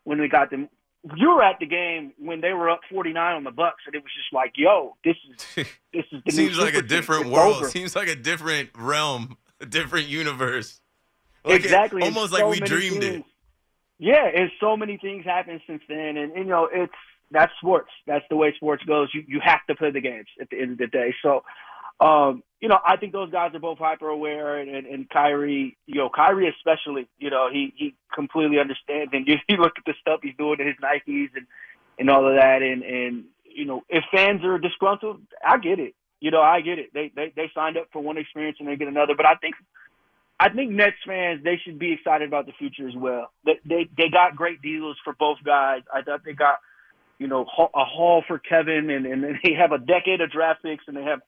when 0.06 0.22
we 0.22 0.30
got 0.30 0.50
them. 0.50 0.70
You 1.18 1.36
were 1.36 1.44
at 1.44 1.60
the 1.60 1.66
game 1.66 2.14
when 2.20 2.40
they 2.40 2.54
were 2.54 2.70
up 2.70 2.80
49 2.90 3.36
on 3.36 3.44
the 3.44 3.52
Bucks, 3.52 3.84
and 3.86 3.96
it 3.96 4.02
was 4.02 4.12
just 4.16 4.32
like, 4.32 4.54
"Yo, 4.56 4.96
this 5.04 5.18
is 5.30 5.66
this 5.94 6.06
is 6.10 6.22
the 6.26 6.32
seems 6.32 6.58
like 6.58 6.74
a 6.74 6.82
different 6.82 7.28
world. 7.28 7.58
Over. 7.58 7.70
Seems 7.70 7.98
like 7.98 8.08
a 8.08 8.16
different 8.16 8.70
realm, 8.78 9.38
a 9.60 9.66
different 9.66 10.08
universe. 10.08 10.80
Like 11.44 11.64
exactly, 11.64 12.02
it, 12.02 12.06
almost 12.06 12.34
so 12.34 12.48
like 12.48 12.60
we 12.60 12.66
dreamed 12.66 13.02
things, 13.02 13.16
it. 13.18 13.26
Yeah, 13.98 14.26
and 14.34 14.50
so 14.60 14.78
many 14.78 14.98
things 14.98 15.26
happened 15.26 15.62
since 15.68 15.82
then, 15.88 16.18
and, 16.18 16.32
and 16.32 16.46
you 16.46 16.46
know, 16.46 16.70
it's 16.72 16.94
that's 17.32 17.52
sports. 17.62 17.90
That's 18.08 18.26
the 18.30 18.36
way 18.36 18.54
sports 18.56 18.84
goes. 18.84 19.10
You 19.14 19.24
you 19.28 19.40
have 19.44 19.60
to 19.68 19.76
play 19.76 19.92
the 19.92 20.02
games 20.02 20.28
at 20.42 20.50
the 20.50 20.60
end 20.60 20.72
of 20.74 20.78
the 20.78 20.88
day. 20.88 21.14
So, 21.22 21.44
um, 22.00 22.44
you 22.62 22.68
know, 22.70 22.80
I 22.84 22.98
think 22.98 23.14
those 23.14 23.32
guys 23.32 23.54
are 23.54 23.60
both 23.60 23.78
hyper 23.78 24.08
aware, 24.08 24.58
and, 24.58 24.70
and, 24.70 24.88
and 24.88 25.10
Kyrie, 25.10 25.78
you 25.86 25.96
know, 25.96 26.10
Kyrie 26.10 26.48
especially, 26.50 27.08
you 27.20 27.30
know, 27.30 27.50
he 27.52 27.74
he 27.76 27.96
completely 28.14 28.60
understands, 28.60 29.12
and 29.14 29.28
you, 29.28 29.36
you 29.48 29.58
look 29.58 29.74
at 29.78 29.86
the 29.86 29.94
stuff 30.00 30.22
he's 30.24 30.36
doing 30.38 30.60
in 30.60 30.68
his 30.68 30.78
Nikes 30.78 31.30
and 31.36 31.46
and 31.98 32.10
all 32.10 32.28
of 32.28 32.36
that, 32.36 32.62
and 32.62 32.84
and 32.84 33.26
you 33.44 33.66
know, 33.66 33.84
if 33.90 34.04
fans 34.12 34.44
are 34.44 34.58
disgruntled, 34.58 35.22
I 35.46 35.58
get 35.58 35.80
it. 35.80 35.94
You 36.22 36.32
know, 36.32 36.42
I 36.42 36.62
get 36.62 36.80
it. 36.80 36.94
They 36.94 37.12
they 37.16 37.34
they 37.36 37.52
signed 37.54 37.78
up 37.78 37.88
for 37.92 38.02
one 38.02 38.18
experience 38.18 38.58
and 38.60 38.68
they 38.68 38.76
get 38.76 38.88
another, 38.88 39.16
but 39.16 39.26
I 39.26 39.36
think 39.36 39.56
I 40.40 40.50
think 40.50 40.72
Nets 40.72 40.96
fans 41.06 41.44
they 41.44 41.60
should 41.64 41.78
be 41.78 41.92
excited 41.94 42.28
about 42.28 42.46
the 42.46 42.54
future 42.54 42.88
as 42.88 42.96
well. 42.96 43.32
They 43.46 43.60
they, 43.66 43.90
they 43.98 44.10
got 44.10 44.36
great 44.36 44.62
deals 44.62 44.96
for 45.04 45.14
both 45.20 45.38
guys. 45.46 45.82
I 45.94 46.02
thought 46.02 46.22
they 46.24 46.34
got 46.34 46.60
you 47.18 47.28
know 47.28 47.42
a 47.42 47.86
haul 47.86 48.24
for 48.28 48.40
Kevin, 48.40 48.90
and 48.90 49.06
and 49.06 49.24
they 49.44 49.54
have 49.54 49.72
a 49.72 49.78
decade 49.78 50.22
of 50.22 50.32
draft 50.32 50.64
picks, 50.64 50.86
and 50.88 50.96
they 50.96 51.04
have 51.04 51.20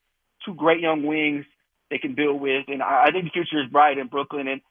two 0.45 0.55
great 0.55 0.79
young 0.79 1.03
wings 1.03 1.45
they 1.89 1.97
can 1.97 2.15
build 2.15 2.39
with, 2.39 2.65
and 2.69 2.81
I, 2.81 3.05
I 3.07 3.11
think 3.11 3.25
the 3.25 3.31
future 3.31 3.61
is 3.61 3.69
bright 3.69 3.97
in 3.97 4.07
Brooklyn. 4.07 4.47
And 4.47 4.61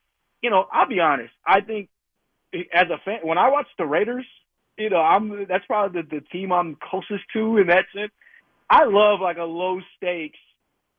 you 0.42 0.48
know, 0.48 0.66
I'll 0.72 0.88
be 0.88 1.00
honest, 1.00 1.32
I 1.46 1.60
think 1.60 1.90
as 2.72 2.86
a 2.90 2.98
fan, 3.04 3.20
when 3.22 3.36
I 3.36 3.50
watch 3.50 3.66
the 3.76 3.84
Raiders, 3.84 4.26
you 4.78 4.88
know, 4.88 5.02
I'm 5.02 5.46
that's 5.46 5.66
probably 5.66 6.00
the, 6.00 6.20
the 6.20 6.20
team 6.32 6.50
I'm 6.50 6.78
closest 6.80 7.24
to 7.34 7.58
in 7.58 7.66
that 7.66 7.84
sense. 7.94 8.12
I 8.70 8.84
love 8.84 9.20
like 9.20 9.36
a 9.36 9.44
low 9.44 9.80
stakes 9.96 10.38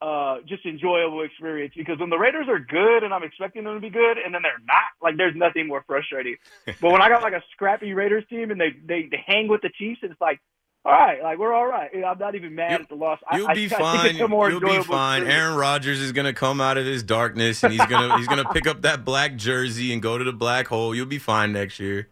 uh, 0.02 0.38
just 0.48 0.66
enjoyable 0.66 1.22
experience 1.22 1.72
because 1.76 1.98
when 2.00 2.10
the 2.10 2.18
Raiders 2.18 2.46
are 2.48 2.58
good 2.58 3.04
and 3.04 3.14
I'm 3.14 3.22
expecting 3.22 3.64
them 3.64 3.74
to 3.74 3.80
be 3.80 3.90
good 3.90 4.18
and 4.18 4.34
then 4.34 4.42
they're 4.42 4.58
not, 4.66 4.90
like 5.00 5.16
there's 5.16 5.36
nothing 5.36 5.68
more 5.68 5.84
frustrating. 5.86 6.36
but 6.66 6.90
when 6.90 7.00
I 7.00 7.08
got 7.08 7.22
like 7.22 7.34
a 7.34 7.42
scrappy 7.52 7.94
Raiders 7.94 8.24
team 8.28 8.50
and 8.50 8.60
they, 8.60 8.70
they, 8.84 9.08
they 9.08 9.22
hang 9.24 9.46
with 9.46 9.62
the 9.62 9.70
Chiefs, 9.78 10.00
it's 10.02 10.20
like, 10.20 10.40
all 10.84 10.90
right, 10.90 11.22
like 11.22 11.38
we're 11.38 11.52
all 11.52 11.66
right. 11.66 11.88
I'm 12.04 12.18
not 12.18 12.34
even 12.34 12.56
mad 12.56 12.72
you, 12.72 12.78
at 12.78 12.88
the 12.88 12.96
loss. 12.96 13.20
You'll 13.32 13.46
I, 13.46 13.54
be 13.54 13.66
I, 13.66 13.68
fine. 13.68 14.16
I 14.16 14.48
you'll 14.48 14.60
be 14.60 14.82
fine. 14.82 15.24
Aaron 15.24 15.56
Rodgers 15.56 16.00
is 16.00 16.10
gonna 16.10 16.32
come 16.32 16.60
out 16.60 16.76
of 16.76 16.84
his 16.84 17.04
darkness 17.04 17.62
and 17.62 17.72
he's 17.72 17.86
gonna 17.86 18.18
he's 18.18 18.26
gonna 18.26 18.48
pick 18.52 18.66
up 18.66 18.82
that 18.82 19.04
black 19.04 19.36
jersey 19.36 19.92
and 19.92 20.02
go 20.02 20.18
to 20.18 20.24
the 20.24 20.32
black 20.32 20.66
hole. 20.66 20.92
You'll 20.92 21.06
be 21.06 21.20
fine 21.20 21.52
next 21.52 21.78
year. 21.78 22.08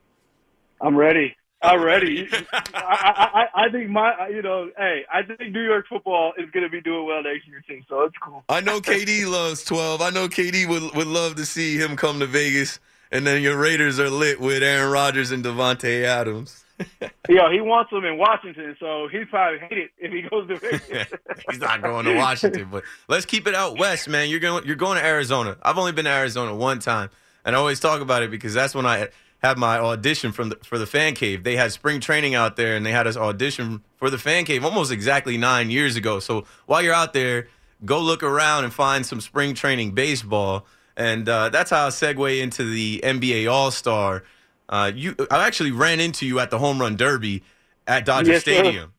I'm 0.81 0.97
ready 0.97 1.35
already. 1.63 2.29
I, 2.53 3.49
I, 3.55 3.65
I 3.65 3.69
think 3.71 3.91
my, 3.91 4.29
you 4.29 4.43
know, 4.43 4.71
hey, 4.77 5.05
I 5.13 5.23
think 5.23 5.53
New 5.53 5.63
York 5.63 5.87
football 5.89 6.33
is 6.39 6.51
going 6.51 6.65
to 6.65 6.71
be 6.71 6.81
doing 6.81 7.07
well 7.07 7.23
next 7.23 7.47
year 7.47 7.63
too, 7.67 7.83
so 7.89 8.03
it's 8.03 8.17
cool. 8.23 8.45
I 8.49 8.61
know 8.61 8.81
KD 8.81 9.27
loves 9.31 9.65
twelve. 9.65 10.01
I 10.01 10.11
know 10.11 10.29
KD 10.29 10.69
would 10.69 10.95
would 10.95 11.07
love 11.07 11.37
to 11.37 11.47
see 11.47 11.77
him 11.77 11.97
come 11.97 12.21
to 12.21 12.27
Vegas, 12.27 12.81
and 13.11 13.27
then 13.27 13.43
your 13.43 13.59
Raiders 13.59 14.01
are 14.01 14.11
lit 14.11 14.41
with 14.41 14.63
Aaron 14.63 14.91
Rodgers 14.93 15.31
and 15.31 15.45
Davante 15.45 16.05
Adams. 16.05 16.65
Yo, 17.29 17.51
he 17.51 17.61
wants 17.61 17.91
them 17.91 18.05
in 18.07 18.17
Washington, 18.17 18.75
so 18.81 19.07
he'd 19.09 19.29
probably 19.29 19.59
hate 19.59 19.77
it 19.79 19.91
if 19.99 20.13
he 20.13 20.23
goes 20.23 20.49
to 20.49 20.57
Vegas. 20.57 21.13
He's 21.51 21.61
not 21.61 21.83
going 21.83 22.07
to 22.07 22.15
Washington, 22.15 22.69
but 22.71 22.85
let's 23.07 23.27
keep 23.27 23.47
it 23.47 23.55
out 23.55 23.79
west, 23.79 24.09
man. 24.09 24.31
You're 24.31 24.41
going, 24.41 24.65
you're 24.65 24.77
going 24.77 24.97
to 24.97 25.05
Arizona. 25.05 25.59
I've 25.63 25.77
only 25.77 25.93
been 25.93 26.07
to 26.07 26.11
Arizona 26.11 26.55
one 26.55 26.79
time, 26.79 27.11
and 27.45 27.55
I 27.55 27.59
always 27.59 27.81
talk 27.81 28.01
about 28.01 28.23
it 28.23 28.31
because 28.31 28.55
that's 28.55 28.75
when 28.75 28.87
I 28.87 29.09
had 29.43 29.59
my 29.59 29.79
audition 29.79 30.33
from 30.33 30.51
the, 30.51 30.57
for 30.63 30.79
the 30.79 30.87
fan 30.87 31.15
cave. 31.15 31.45
They 31.45 31.57
had 31.57 31.73
spring 31.73 32.01
training 32.01 32.35
out 32.35 32.57
there, 32.57 32.77
and 32.77 32.85
they 32.85 32.93
had 32.93 33.07
us 33.07 33.17
audition 33.17 33.83
for 33.97 34.11
the 34.11 34.19
fan 34.19 34.45
cave 34.45 34.65
almost 34.65 34.93
exactly 34.93 35.37
nine 35.37 35.71
years 35.71 35.97
ago. 35.97 36.21
So 36.21 36.45
while 36.67 36.83
you're 36.83 36.95
out 36.95 37.13
there, 37.13 37.49
go 37.85 38.01
look 38.01 38.23
around 38.23 38.65
and 38.65 38.73
find 38.73 39.05
some 39.05 39.21
spring 39.21 39.55
training 39.55 39.93
baseball, 39.93 40.67
and 40.97 41.29
uh, 41.29 41.49
that's 41.49 41.71
how 41.71 41.87
I 41.87 41.89
segue 41.89 42.41
into 42.41 42.65
the 42.65 43.01
NBA 43.03 43.51
All 43.51 43.71
Star. 43.71 44.25
Uh, 44.69 44.93
you, 44.95 45.17
I 45.31 45.47
actually 45.47 45.73
ran 45.73 46.01
into 46.01 46.27
you 46.27 46.39
at 46.39 46.51
the 46.51 46.59
home 46.59 46.81
run 46.81 46.97
derby 46.97 47.43
at 47.87 48.05
Dodger 48.05 48.33
yes, 48.33 48.43
Stadium. 48.43 48.75
Sir. 48.85 48.91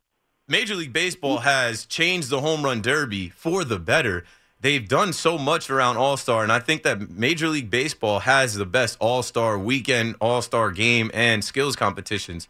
Major 0.48 0.76
League 0.76 0.92
Baseball 0.92 1.38
has 1.40 1.86
changed 1.86 2.30
the 2.30 2.42
home 2.42 2.64
run 2.64 2.82
derby 2.82 3.30
for 3.30 3.64
the 3.64 3.80
better 3.80 4.26
they've 4.62 4.88
done 4.88 5.14
so 5.14 5.38
much 5.38 5.70
around 5.70 5.98
All 5.98 6.18
Star, 6.18 6.44
and 6.44 6.52
I 6.52 6.60
think 6.60 6.84
that 6.84 7.10
Major 7.10 7.48
League 7.50 7.70
Baseball 7.70 8.20
has 8.20 8.56
the 8.56 8.66
best 8.66 8.98
All 9.00 9.24
Star 9.24 9.58
weekend, 9.58 10.16
All 10.22 10.42
Star 10.42 10.72
game, 10.72 11.12
and 11.14 11.44
skills 11.44 11.76
competitions. 11.76 12.48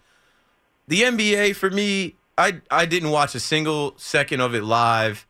The 0.88 1.02
NBA, 1.02 1.56
for 1.56 1.70
me, 1.70 2.16
I 2.38 2.62
I 2.70 2.86
didn't 2.86 3.12
watch 3.12 3.36
a 3.36 3.40
single 3.40 3.94
second 3.98 4.42
of 4.42 4.54
it 4.54 4.64
live. 4.64 5.26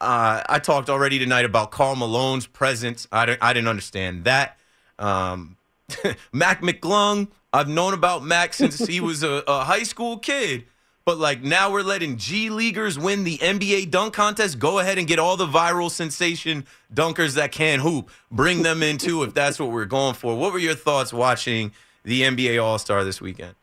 Uh, 0.00 0.42
I 0.48 0.60
talked 0.60 0.88
already 0.88 1.18
tonight 1.18 1.44
about 1.44 1.70
Karl 1.70 1.96
Malone's 1.96 2.46
presence. 2.46 3.08
I 3.10 3.26
didn't, 3.26 3.42
I 3.42 3.52
didn't 3.52 3.68
understand 3.68 4.24
that. 4.24 4.56
Um, 4.98 5.56
Mac 6.32 6.62
McClung, 6.62 7.28
I've 7.52 7.68
known 7.68 7.94
about 7.94 8.24
Mac 8.24 8.54
since 8.54 8.78
he 8.78 9.00
was 9.00 9.22
a, 9.22 9.42
a 9.48 9.64
high 9.64 9.82
school 9.82 10.18
kid. 10.18 10.64
But 11.08 11.16
like 11.16 11.42
now 11.42 11.72
we're 11.72 11.80
letting 11.80 12.18
G 12.18 12.50
leaguers 12.50 12.98
win 12.98 13.24
the 13.24 13.38
NBA 13.38 13.90
dunk 13.90 14.12
contest. 14.12 14.58
Go 14.58 14.78
ahead 14.78 14.98
and 14.98 15.08
get 15.08 15.18
all 15.18 15.38
the 15.38 15.46
viral 15.46 15.90
sensation 15.90 16.66
dunkers 16.92 17.36
that 17.36 17.50
can 17.50 17.80
hoop. 17.80 18.10
Bring 18.30 18.62
them 18.62 18.82
in 18.82 18.98
too 18.98 19.22
if 19.22 19.32
that's 19.32 19.58
what 19.58 19.70
we're 19.70 19.86
going 19.86 20.12
for. 20.12 20.36
What 20.36 20.52
were 20.52 20.58
your 20.58 20.74
thoughts 20.74 21.10
watching 21.10 21.72
the 22.04 22.20
NBA 22.20 22.62
All 22.62 22.78
Star 22.78 23.04
this 23.04 23.22
weekend? 23.22 23.54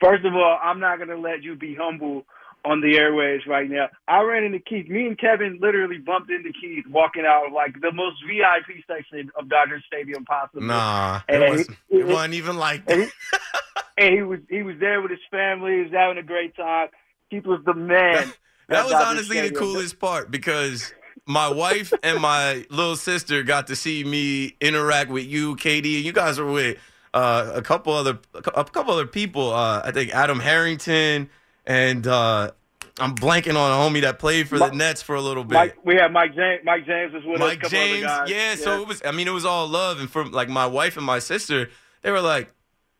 First 0.00 0.24
of 0.24 0.36
all, 0.36 0.60
I'm 0.62 0.78
not 0.78 0.98
going 0.98 1.08
to 1.08 1.18
let 1.18 1.42
you 1.42 1.56
be 1.56 1.74
humble 1.74 2.24
on 2.64 2.80
the 2.80 2.96
airways 2.96 3.40
right 3.48 3.68
now. 3.68 3.88
I 4.06 4.20
ran 4.20 4.44
into 4.44 4.60
Keith. 4.60 4.88
Me 4.88 5.04
and 5.04 5.18
Kevin 5.18 5.58
literally 5.60 5.98
bumped 5.98 6.30
into 6.30 6.52
Keith 6.52 6.84
walking 6.88 7.24
out 7.26 7.48
of 7.48 7.54
like 7.54 7.80
the 7.80 7.90
most 7.90 8.22
VIP 8.24 8.84
section 8.86 9.32
of 9.34 9.48
Dodger 9.48 9.82
Stadium 9.84 10.24
possible. 10.24 10.62
Nah, 10.62 11.22
and 11.28 11.42
it, 11.42 11.50
was, 11.50 11.68
wasn't 11.90 12.34
even 12.34 12.56
like 12.56 12.86
that. 12.86 13.10
and 13.98 14.14
he 14.14 14.22
was 14.22 14.40
he 14.48 14.62
was 14.62 14.76
there 14.80 15.00
with 15.00 15.10
his 15.10 15.20
family. 15.30 15.76
He 15.76 15.82
was 15.82 15.92
having 15.92 16.18
a 16.18 16.22
great 16.22 16.56
time. 16.56 16.88
Keith 17.30 17.46
was 17.46 17.60
the 17.64 17.74
man. 17.74 18.32
that 18.68 18.84
was 18.84 18.92
honestly 18.92 19.40
the 19.40 19.54
coolest 19.54 19.98
part 19.98 20.30
because 20.30 20.92
my 21.26 21.48
wife 21.48 21.92
and 22.02 22.20
my 22.20 22.64
little 22.70 22.96
sister 22.96 23.42
got 23.42 23.66
to 23.68 23.76
see 23.76 24.04
me 24.04 24.56
interact 24.60 25.10
with 25.10 25.26
you, 25.26 25.56
KD, 25.56 25.96
and 25.96 26.04
you 26.04 26.12
guys 26.12 26.38
were 26.38 26.50
with 26.50 26.78
uh, 27.14 27.52
a 27.54 27.62
couple 27.62 27.92
other 27.92 28.18
a 28.34 28.64
couple 28.64 28.92
other 28.92 29.06
people. 29.06 29.52
Uh, 29.52 29.82
I 29.84 29.90
think 29.90 30.14
Adam 30.14 30.40
Harrington 30.40 31.30
and 31.66 32.06
uh, 32.06 32.52
I'm 32.98 33.14
blanking 33.14 33.56
on 33.56 33.70
a 33.70 33.74
homie 33.74 34.02
that 34.02 34.18
played 34.18 34.48
for 34.48 34.58
the 34.58 34.70
Nets 34.70 35.02
for 35.02 35.14
a 35.16 35.20
little 35.20 35.44
bit. 35.44 35.54
Mike, 35.54 35.76
we 35.84 35.96
had 35.96 36.12
Mike 36.12 36.34
James. 36.34 36.62
Mike 36.64 36.86
James 36.86 37.12
was 37.12 37.24
with 37.24 37.40
Mike 37.40 37.64
us. 37.64 37.70
James, 37.70 38.02
yeah, 38.02 38.24
yeah. 38.26 38.54
So 38.54 38.80
it 38.80 38.88
was. 38.88 39.02
I 39.04 39.10
mean, 39.10 39.28
it 39.28 39.32
was 39.32 39.44
all 39.44 39.68
love, 39.68 40.00
and 40.00 40.10
from 40.10 40.32
like 40.32 40.48
my 40.48 40.66
wife 40.66 40.96
and 40.96 41.04
my 41.04 41.18
sister, 41.18 41.68
they 42.02 42.10
were 42.10 42.22
like, 42.22 42.52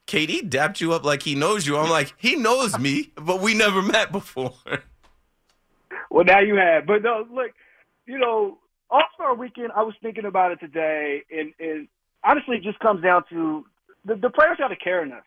KD 0.06 0.48
dapped 0.48 0.80
you 0.80 0.92
up 0.92 1.04
like 1.04 1.22
he 1.22 1.34
knows 1.34 1.66
you. 1.66 1.76
I'm 1.76 1.90
like, 1.90 2.14
he 2.16 2.36
knows 2.36 2.78
me, 2.78 3.10
but 3.16 3.40
we 3.40 3.54
never 3.54 3.82
met 3.82 4.12
before. 4.12 4.54
well, 6.10 6.24
now 6.24 6.40
you 6.40 6.54
have. 6.56 6.86
But 6.86 7.02
no, 7.02 7.26
look, 7.32 7.50
you 8.06 8.18
know, 8.18 8.58
All 8.88 9.02
Star 9.14 9.34
Weekend. 9.34 9.72
I 9.74 9.82
was 9.82 9.94
thinking 10.00 10.24
about 10.24 10.52
it 10.52 10.60
today, 10.60 11.22
and, 11.30 11.52
and 11.58 11.88
honestly, 12.22 12.56
it 12.56 12.62
just 12.62 12.78
comes 12.78 13.02
down 13.02 13.24
to 13.30 13.64
the, 14.04 14.14
the 14.14 14.30
players 14.30 14.58
got 14.58 14.68
to 14.68 14.76
care 14.76 15.02
enough. 15.02 15.24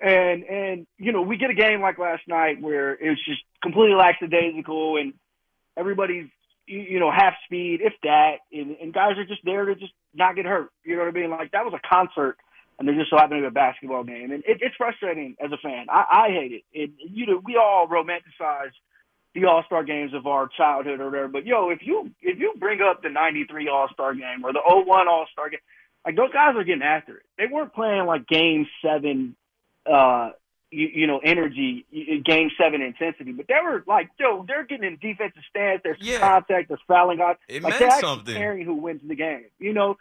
And 0.00 0.44
and 0.44 0.86
you 0.96 1.12
know, 1.12 1.22
we 1.22 1.36
get 1.36 1.50
a 1.50 1.54
game 1.54 1.82
like 1.82 1.98
last 1.98 2.22
night 2.26 2.62
where 2.62 2.92
it 2.92 3.10
was 3.10 3.24
just 3.26 3.42
completely 3.62 3.94
lackadaisical, 3.94 4.96
and 4.96 5.12
everybody's 5.76 6.28
you 6.66 6.98
know 6.98 7.10
half 7.10 7.34
speed, 7.44 7.80
if 7.82 7.94
that, 8.04 8.36
and, 8.52 8.76
and 8.80 8.94
guys 8.94 9.18
are 9.18 9.24
just 9.24 9.44
there 9.44 9.66
to 9.66 9.74
just 9.74 9.92
not 10.14 10.36
get 10.36 10.46
hurt. 10.46 10.70
You 10.84 10.96
know 10.96 11.02
what 11.02 11.08
I 11.08 11.20
mean? 11.20 11.30
Like 11.30 11.50
that 11.50 11.64
was 11.64 11.74
a 11.74 11.86
concert 11.86 12.38
and 12.78 12.86
they're 12.86 12.94
just 12.94 13.10
so 13.10 13.16
happen 13.16 13.36
to 13.36 13.42
be 13.42 13.46
a 13.46 13.50
basketball 13.50 14.04
game, 14.04 14.30
and 14.30 14.44
it, 14.46 14.58
it's 14.60 14.76
frustrating 14.76 15.36
as 15.44 15.50
a 15.52 15.56
fan. 15.56 15.86
I, 15.88 16.04
I 16.10 16.28
hate 16.30 16.52
it. 16.52 16.62
it. 16.72 16.90
You 16.98 17.26
know, 17.26 17.42
we 17.44 17.56
all 17.56 17.88
romanticize 17.88 18.72
the 19.34 19.46
All 19.46 19.64
Star 19.66 19.82
games 19.82 20.14
of 20.14 20.26
our 20.26 20.48
childhood 20.48 21.00
or 21.00 21.10
whatever, 21.10 21.28
but 21.28 21.44
yo, 21.46 21.70
if 21.70 21.80
you 21.82 22.10
if 22.22 22.38
you 22.38 22.54
bring 22.58 22.80
up 22.80 23.02
the 23.02 23.10
'93 23.10 23.68
All 23.68 23.88
Star 23.92 24.14
game 24.14 24.44
or 24.44 24.52
the 24.52 24.60
01 24.64 25.08
All 25.08 25.26
Star 25.32 25.50
game, 25.50 25.60
like 26.06 26.16
those 26.16 26.32
guys 26.32 26.54
are 26.56 26.64
getting 26.64 26.82
after 26.82 27.16
it. 27.16 27.22
They 27.36 27.46
weren't 27.50 27.74
playing 27.74 28.06
like 28.06 28.28
Game 28.28 28.68
Seven, 28.80 29.34
uh, 29.84 30.30
you, 30.70 30.88
you 30.94 31.06
know, 31.08 31.18
energy, 31.18 31.84
Game 32.24 32.50
Seven 32.56 32.80
intensity, 32.80 33.32
but 33.32 33.48
they 33.48 33.56
were 33.62 33.82
like, 33.88 34.08
yo, 34.20 34.44
they're 34.46 34.64
getting 34.64 34.84
in 34.84 34.98
defensive 35.00 35.42
stance. 35.50 35.80
There's 35.82 35.98
yeah. 36.00 36.20
contact. 36.20 36.68
There's 36.68 36.80
fouling 36.86 37.20
out. 37.20 37.38
It 37.48 37.62
like, 37.62 37.72
meant 37.72 37.90
they're 37.90 38.00
something. 38.00 38.34
caring 38.36 38.64
who 38.64 38.74
wins 38.74 39.00
the 39.04 39.16
game. 39.16 39.46
You 39.58 39.72
know 39.72 39.96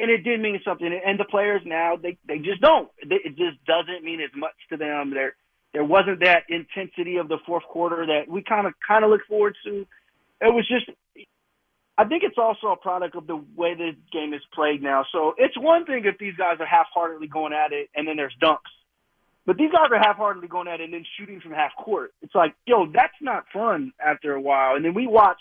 and 0.00 0.10
it 0.10 0.24
did 0.24 0.40
mean 0.40 0.60
something. 0.64 0.88
And 1.06 1.18
the 1.18 1.24
players 1.24 1.62
now 1.64 1.96
they 1.96 2.16
they 2.26 2.38
just 2.38 2.60
don't. 2.60 2.88
It 2.98 3.36
just 3.36 3.64
doesn't 3.66 4.04
mean 4.04 4.20
as 4.20 4.30
much 4.34 4.54
to 4.70 4.76
them. 4.76 5.12
There 5.12 5.34
there 5.72 5.84
wasn't 5.84 6.20
that 6.20 6.44
intensity 6.48 7.16
of 7.16 7.28
the 7.28 7.38
fourth 7.46 7.64
quarter 7.64 8.06
that 8.06 8.28
we 8.28 8.42
kind 8.42 8.66
of 8.66 8.74
kind 8.86 9.04
of 9.04 9.10
look 9.10 9.22
forward 9.28 9.56
to. 9.64 9.86
It 10.40 10.54
was 10.54 10.66
just. 10.68 10.90
I 11.98 12.04
think 12.06 12.22
it's 12.22 12.38
also 12.38 12.68
a 12.68 12.76
product 12.76 13.14
of 13.14 13.26
the 13.26 13.36
way 13.36 13.74
the 13.74 13.90
game 14.10 14.32
is 14.32 14.40
played 14.54 14.82
now. 14.82 15.04
So 15.12 15.34
it's 15.36 15.58
one 15.58 15.84
thing 15.84 16.02
if 16.06 16.16
these 16.16 16.34
guys 16.34 16.56
are 16.58 16.66
half-heartedly 16.66 17.26
going 17.26 17.52
at 17.52 17.72
it, 17.72 17.90
and 17.94 18.08
then 18.08 18.16
there's 18.16 18.34
dunks. 18.42 18.72
But 19.44 19.58
these 19.58 19.70
guys 19.70 19.90
are 19.90 19.98
half-heartedly 19.98 20.48
going 20.48 20.66
at 20.66 20.80
it 20.80 20.84
and 20.84 20.94
then 20.94 21.04
shooting 21.18 21.40
from 21.40 21.52
half 21.52 21.72
court. 21.76 22.12
It's 22.22 22.34
like, 22.34 22.54
yo, 22.66 22.86
that's 22.86 23.12
not 23.20 23.44
fun 23.52 23.92
after 24.00 24.32
a 24.32 24.40
while. 24.40 24.76
And 24.76 24.84
then 24.84 24.94
we 24.94 25.06
watch, 25.06 25.38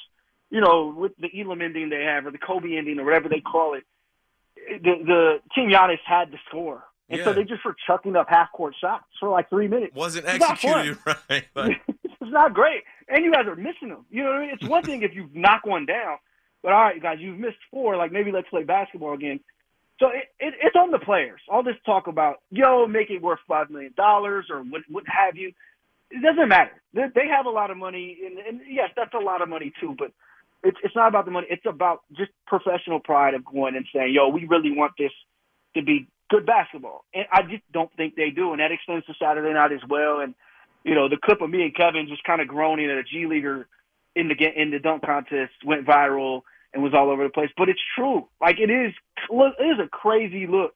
you 0.50 0.60
know, 0.60 0.94
with 0.98 1.14
the 1.18 1.30
Elam 1.40 1.62
ending 1.62 1.90
they 1.90 2.04
have 2.04 2.26
or 2.26 2.32
the 2.32 2.38
Kobe 2.38 2.76
ending 2.76 3.00
or 3.00 3.06
whatever 3.06 3.30
they 3.30 3.40
call 3.40 3.76
it 3.76 3.84
the 4.82 4.94
the 5.06 5.40
Team 5.56 5.70
Giannis 5.70 6.00
had 6.06 6.32
to 6.32 6.38
score. 6.48 6.84
And 7.10 7.20
Yeah. 7.20 7.26
so 7.26 7.34
they 7.34 7.44
just 7.44 7.66
were 7.66 7.76
chucking 7.88 8.16
up 8.16 8.28
half 8.30 8.52
court 8.52 8.76
shots 8.80 9.06
for 9.20 9.30
like 9.30 9.50
three 9.50 9.68
minutes. 9.68 9.96
Wasn't 9.96 10.26
executed 10.28 10.98
right. 11.30 11.46
Like, 11.56 11.82
it's 12.04 12.32
not 12.32 12.54
great. 12.54 12.84
And 13.08 13.26
you 13.26 13.32
guys 13.32 13.48
are 13.48 13.56
missing 13.56 13.90
them. 13.90 14.06
You 14.12 14.24
know 14.24 14.30
what 14.30 14.38
I 14.38 14.42
mean? 14.42 14.50
It's 14.54 14.68
one 14.68 14.84
thing 14.84 15.02
if 15.02 15.16
you 15.16 15.30
knock 15.34 15.66
one 15.66 15.86
down, 15.88 16.18
but 16.62 16.72
all 16.72 16.82
right, 16.84 17.02
guys, 17.02 17.18
you've 17.20 17.40
missed 17.40 17.58
four. 17.72 17.98
Like 17.98 18.12
maybe 18.12 18.32
let's 18.32 18.50
play 18.50 18.64
basketball 18.64 19.14
again. 19.14 19.40
So 20.00 20.08
it, 20.10 20.26
it, 20.40 20.54
it's 20.62 20.76
on 20.78 20.92
the 20.92 21.00
players. 21.00 21.42
All 21.50 21.64
this 21.64 21.76
talk 21.86 22.08
about 22.08 22.38
yo 22.52 22.86
make 22.88 23.10
it 23.10 23.22
worth 23.22 23.40
five 23.48 23.70
million 23.70 23.94
dollars 23.98 24.46
or 24.50 24.60
what 24.60 24.82
what 24.90 25.04
have 25.08 25.36
you. 25.36 25.52
It 26.12 26.22
doesn't 26.24 26.48
matter. 26.50 26.72
They, 26.94 27.04
they 27.14 27.28
have 27.28 27.46
a 27.46 27.52
lot 27.52 27.70
of 27.70 27.78
money, 27.78 28.18
and, 28.26 28.38
and 28.40 28.62
yes, 28.68 28.90
that's 28.96 29.14
a 29.14 29.20
lot 29.20 29.42
of 29.42 29.50
money 29.50 29.72
too. 29.80 29.96
But 29.98 30.12
it's 30.64 30.78
it's 30.84 30.96
not 30.96 31.08
about 31.08 31.26
the 31.26 31.32
money. 31.32 31.48
It's 31.50 31.66
about 31.66 32.02
just 32.18 32.32
professional 32.48 33.00
pride 33.00 33.34
of 33.34 33.46
going 33.46 33.76
and 33.76 33.86
saying, 33.94 34.14
yo, 34.14 34.30
we 34.30 34.46
really 34.46 34.72
want 34.72 34.94
this 34.98 35.12
to 35.76 35.84
be 35.84 36.08
good 36.30 36.46
basketball. 36.46 37.06
And 37.14 37.26
I 37.32 37.42
just 37.44 37.64
don't 37.72 37.92
think 37.96 38.16
they 38.16 38.30
do, 38.30 38.52
and 38.52 38.60
that 38.60 38.72
extends 38.72 39.06
to 39.06 39.14
Saturday 39.22 39.54
night 39.54 39.72
as 39.72 39.82
well. 39.90 40.20
And 40.20 40.36
you 40.84 40.96
know, 40.96 41.10
the 41.10 41.18
clip 41.24 41.42
of 41.42 41.50
me 41.50 41.64
and 41.64 41.76
Kevin 41.76 42.08
just 42.08 42.24
kind 42.24 42.42
of 42.42 42.48
groaning 42.48 42.90
at 42.90 42.98
a 42.98 43.04
G 43.04 43.26
leaguer 43.26 43.68
in 44.16 44.28
the 44.28 44.36
in 44.56 44.72
the 44.72 44.80
dunk 44.80 45.06
contest 45.06 45.54
went 45.66 45.86
viral 45.86 46.42
and 46.74 46.84
was 46.84 46.94
all 46.94 47.10
over 47.10 47.24
the 47.24 47.30
place. 47.30 47.50
But 47.58 47.70
it's 47.70 47.82
true. 47.96 48.28
Like 48.42 48.60
it 48.60 48.70
is, 48.70 48.94
it 49.30 49.66
is 49.66 49.80
a 49.84 49.90
crazy 49.90 50.46
look 50.48 50.74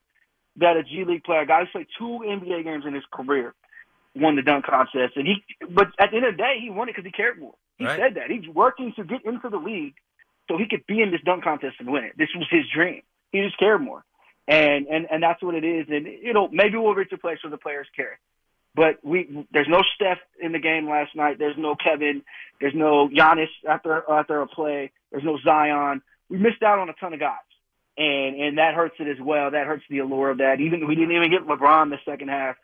that 0.58 0.78
a 0.78 0.84
G 0.84 1.04
League 1.06 1.24
player, 1.24 1.46
guy 1.46 1.62
who's 1.62 1.70
played 1.72 1.88
two 1.98 2.24
NBA 2.26 2.64
games 2.64 2.86
in 2.88 2.94
his 2.94 3.04
career, 3.12 3.54
won 4.16 4.36
the 4.36 4.42
dunk 4.42 4.66
contest. 4.66 5.16
And 5.16 5.28
he, 5.28 5.44
but 5.70 5.88
at 6.00 6.12
the 6.12 6.18
end 6.18 6.26
of 6.26 6.34
the 6.34 6.38
day, 6.38 6.56
he 6.62 6.70
won 6.70 6.90
it 6.90 6.94
because 6.96 7.06
he 7.06 7.12
cared 7.12 7.40
more. 7.40 7.56
He 7.78 7.86
Right. 7.86 8.00
said 8.00 8.16
that 8.16 8.30
he's 8.30 8.48
working 8.48 8.94
to 8.96 9.04
get 9.04 9.26
into 9.26 9.50
the 9.50 9.58
league 9.58 9.96
so 10.48 10.58
he 10.58 10.68
could 10.68 10.86
be 10.88 11.02
in 11.02 11.12
this 11.12 11.22
dunk 11.26 11.44
contest 11.44 11.78
and 11.80 11.92
win 11.92 12.04
it. 12.04 12.14
This 12.18 12.30
was 12.36 12.48
his 12.50 12.64
dream. 12.74 13.02
He 13.32 13.42
just 13.42 13.58
cared 13.58 13.82
more. 13.82 14.04
And 14.48 14.88
and 14.88 15.08
and 15.10 15.24
that's 15.24 15.42
what 15.42 15.56
it 15.56 15.64
is. 15.64 15.88
And 15.90 16.06
you 16.06 16.34
know, 16.34 16.50
maybe 16.52 16.78
we'll 16.78 16.94
reach 16.94 17.12
a 17.14 17.18
place 17.18 17.40
where 17.44 17.52
the 17.52 17.58
players 17.58 17.88
care. 17.96 18.20
But 18.76 18.98
we 19.04 19.46
there's 19.52 19.70
no 19.70 19.82
Steph 19.96 20.18
in 20.42 20.52
the 20.52 20.60
game 20.60 20.90
last 20.90 21.16
night. 21.16 21.40
There's 21.40 21.58
no 21.58 21.76
Kevin. 21.76 22.24
There's 22.60 22.74
no 22.76 23.08
Giannis 23.08 23.48
after 23.68 24.04
after 24.10 24.42
a 24.42 24.48
play. 24.48 24.92
There's 25.12 25.24
no 25.24 25.38
Zion. 25.44 26.02
We 26.30 26.38
missed 26.40 26.62
out 26.62 26.80
on 26.80 26.90
a 26.90 26.94
ton 26.94 27.14
of 27.14 27.20
guys, 27.20 27.38
and 27.98 28.36
and 28.36 28.58
that 28.58 28.74
hurts 28.74 28.96
it 29.00 29.08
as 29.08 29.20
well. 29.22 29.52
That 29.52 29.66
hurts 29.66 29.84
the 29.90 30.00
allure 30.00 30.32
of 30.32 30.40
that. 30.40 30.60
Even 30.60 30.88
we 30.88 30.96
didn't 30.96 31.16
even 31.16 31.32
get 31.32 31.48
LeBron 31.48 31.90
the 31.92 32.00
second 32.04 32.28
half. 32.30 32.58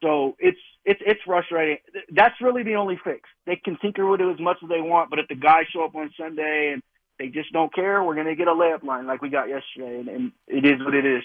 So 0.00 0.36
it's 0.38 0.58
it's 0.84 1.00
it's 1.04 1.20
frustrating. 1.24 1.78
That's 2.10 2.34
really 2.40 2.62
the 2.62 2.76
only 2.76 2.98
fix. 3.02 3.28
They 3.46 3.56
can 3.56 3.76
tinker 3.78 4.06
with 4.06 4.20
it 4.20 4.32
as 4.32 4.40
much 4.40 4.58
as 4.62 4.68
they 4.68 4.80
want, 4.80 5.10
but 5.10 5.18
if 5.18 5.28
the 5.28 5.34
guys 5.34 5.64
show 5.72 5.84
up 5.84 5.94
on 5.94 6.12
Sunday 6.18 6.70
and 6.72 6.82
they 7.18 7.28
just 7.28 7.52
don't 7.52 7.74
care, 7.74 8.02
we're 8.02 8.14
gonna 8.14 8.36
get 8.36 8.48
a 8.48 8.52
layup 8.52 8.84
line 8.84 9.06
like 9.06 9.20
we 9.20 9.28
got 9.28 9.48
yesterday, 9.48 9.98
and, 10.00 10.08
and 10.08 10.32
it 10.46 10.64
is 10.64 10.84
what 10.84 10.94
it 10.94 11.04
is. 11.04 11.22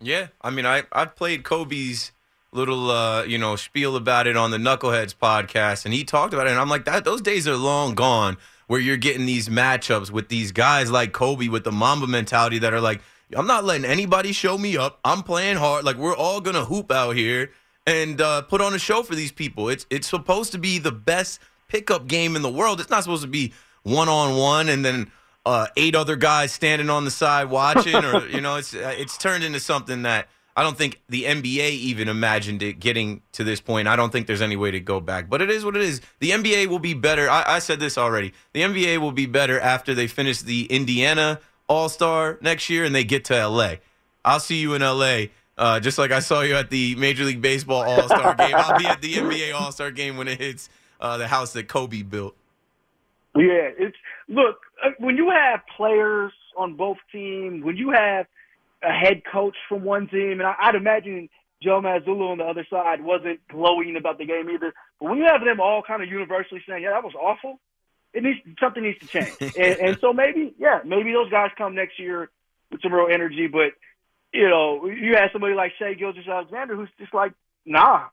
Yeah, 0.00 0.28
I 0.42 0.50
mean, 0.50 0.66
I 0.66 0.82
I've 0.92 1.16
played 1.16 1.44
Kobe's 1.44 2.12
little 2.52 2.90
uh, 2.90 3.24
you 3.24 3.38
know 3.38 3.56
spiel 3.56 3.96
about 3.96 4.26
it 4.26 4.36
on 4.36 4.50
the 4.50 4.58
Knuckleheads 4.58 5.14
podcast, 5.14 5.84
and 5.84 5.94
he 5.94 6.04
talked 6.04 6.34
about 6.34 6.46
it, 6.46 6.50
and 6.50 6.60
I'm 6.60 6.68
like, 6.68 6.84
that 6.84 7.04
those 7.04 7.22
days 7.22 7.48
are 7.48 7.56
long 7.56 7.94
gone, 7.94 8.36
where 8.66 8.80
you're 8.80 8.98
getting 8.98 9.24
these 9.24 9.48
matchups 9.48 10.10
with 10.10 10.28
these 10.28 10.52
guys 10.52 10.90
like 10.90 11.12
Kobe 11.12 11.48
with 11.48 11.64
the 11.64 11.72
Mamba 11.72 12.06
mentality 12.06 12.58
that 12.58 12.74
are 12.74 12.80
like, 12.80 13.00
I'm 13.34 13.46
not 13.46 13.64
letting 13.64 13.86
anybody 13.86 14.32
show 14.32 14.58
me 14.58 14.76
up. 14.76 15.00
I'm 15.04 15.22
playing 15.22 15.56
hard. 15.56 15.84
Like 15.86 15.96
we're 15.96 16.14
all 16.14 16.42
gonna 16.42 16.66
hoop 16.66 16.92
out 16.92 17.16
here 17.16 17.50
and 17.86 18.20
uh, 18.20 18.42
put 18.42 18.60
on 18.60 18.74
a 18.74 18.78
show 18.78 19.02
for 19.02 19.14
these 19.14 19.32
people. 19.32 19.68
It's 19.68 19.86
it's 19.90 20.08
supposed 20.08 20.52
to 20.52 20.58
be 20.58 20.78
the 20.78 20.92
best 20.92 21.40
pickup 21.68 22.06
game 22.06 22.36
in 22.36 22.42
the 22.42 22.50
world. 22.50 22.80
It's 22.80 22.90
not 22.90 23.02
supposed 23.02 23.22
to 23.22 23.28
be 23.28 23.52
one 23.82 24.08
on 24.08 24.36
one 24.36 24.68
and 24.68 24.84
then 24.84 25.10
uh, 25.46 25.66
eight 25.76 25.94
other 25.94 26.16
guys 26.16 26.52
standing 26.52 26.88
on 26.88 27.04
the 27.04 27.10
side 27.10 27.50
watching, 27.50 27.96
or 27.96 28.26
you 28.28 28.40
know, 28.40 28.56
it's 28.56 28.74
uh, 28.74 28.94
it's 28.96 29.18
turned 29.18 29.44
into 29.44 29.60
something 29.60 30.02
that 30.02 30.28
I 30.56 30.62
don't 30.62 30.76
think 30.76 31.00
the 31.08 31.24
NBA 31.24 31.70
even 31.70 32.08
imagined 32.08 32.62
it 32.62 32.78
getting 32.78 33.22
to 33.32 33.44
this 33.44 33.60
point. 33.60 33.88
I 33.88 33.96
don't 33.96 34.10
think 34.10 34.26
there's 34.26 34.42
any 34.42 34.56
way 34.56 34.70
to 34.70 34.80
go 34.80 35.00
back, 35.00 35.28
but 35.28 35.42
it 35.42 35.50
is 35.50 35.64
what 35.64 35.76
it 35.76 35.82
is. 35.82 36.00
The 36.20 36.30
NBA 36.30 36.68
will 36.68 36.78
be 36.78 36.94
better. 36.94 37.28
I, 37.28 37.56
I 37.56 37.58
said 37.58 37.80
this 37.80 37.98
already. 37.98 38.32
The 38.52 38.62
NBA 38.62 38.98
will 38.98 39.12
be 39.12 39.26
better 39.26 39.58
after 39.58 39.94
they 39.94 40.06
finish 40.06 40.40
the 40.40 40.66
Indiana 40.66 41.40
All 41.68 41.88
Star 41.88 42.38
next 42.40 42.70
year 42.70 42.84
and 42.84 42.94
they 42.94 43.04
get 43.04 43.24
to 43.26 43.48
LA. 43.48 43.74
I'll 44.24 44.40
see 44.40 44.60
you 44.60 44.74
in 44.74 44.82
LA. 44.82 45.26
Uh, 45.56 45.78
just 45.80 45.98
like 45.98 46.10
I 46.10 46.20
saw 46.20 46.40
you 46.40 46.56
at 46.56 46.70
the 46.70 46.94
Major 46.96 47.24
League 47.24 47.40
Baseball 47.40 47.82
All 47.82 48.06
Star 48.08 48.34
game, 48.38 48.54
I'll 48.54 48.78
be 48.78 48.86
at 48.86 49.00
the 49.00 49.14
NBA 49.14 49.54
All 49.54 49.72
Star 49.72 49.90
game 49.90 50.16
when 50.16 50.28
it 50.28 50.38
hits 50.38 50.68
uh, 51.00 51.16
the 51.16 51.28
house 51.28 51.52
that 51.52 51.68
Kobe 51.68 52.02
built. 52.02 52.36
Yeah, 53.36 53.70
it's 53.78 53.96
look 54.28 54.58
uh, 54.84 54.90
when 54.98 55.16
you 55.16 55.30
have 55.30 55.60
players 55.76 56.32
on 56.56 56.74
both 56.76 56.98
teams, 57.12 57.64
when 57.64 57.76
you 57.76 57.90
have 57.90 58.26
a 58.82 58.92
head 58.92 59.22
coach 59.30 59.56
from 59.68 59.84
one 59.84 60.08
team, 60.08 60.40
and 60.40 60.42
I, 60.42 60.54
I'd 60.60 60.74
imagine 60.74 61.28
Joe 61.62 61.80
Mazzulla 61.80 62.30
on 62.30 62.38
the 62.38 62.44
other 62.44 62.66
side 62.68 63.02
wasn't 63.02 63.40
glowing 63.48 63.96
about 63.96 64.18
the 64.18 64.26
game 64.26 64.50
either. 64.50 64.74
But 65.00 65.10
when 65.10 65.18
you 65.18 65.24
have 65.24 65.44
them 65.44 65.60
all 65.60 65.82
kind 65.82 66.02
of 66.02 66.08
universally 66.08 66.62
saying, 66.68 66.82
"Yeah, 66.82 66.90
that 66.90 67.04
was 67.04 67.14
awful," 67.14 67.60
it 68.12 68.22
needs 68.22 68.38
something 68.60 68.82
needs 68.82 68.98
to 69.00 69.06
change. 69.06 69.36
and, 69.58 69.78
and 69.78 69.98
so 70.00 70.12
maybe, 70.12 70.54
yeah, 70.58 70.80
maybe 70.84 71.12
those 71.12 71.30
guys 71.30 71.50
come 71.56 71.74
next 71.74 71.98
year 71.98 72.30
with 72.70 72.82
some 72.82 72.92
real 72.92 73.08
energy. 73.12 73.46
But 73.46 73.72
you 74.34 74.48
know, 74.50 74.86
you 74.86 75.14
have 75.14 75.30
somebody 75.32 75.54
like 75.54 75.72
Shai 75.78 75.94
Gilgeous-Alexander 75.94 76.76
who's 76.76 76.90
just 76.98 77.14
like, 77.14 77.32
"Nah, 77.64 78.08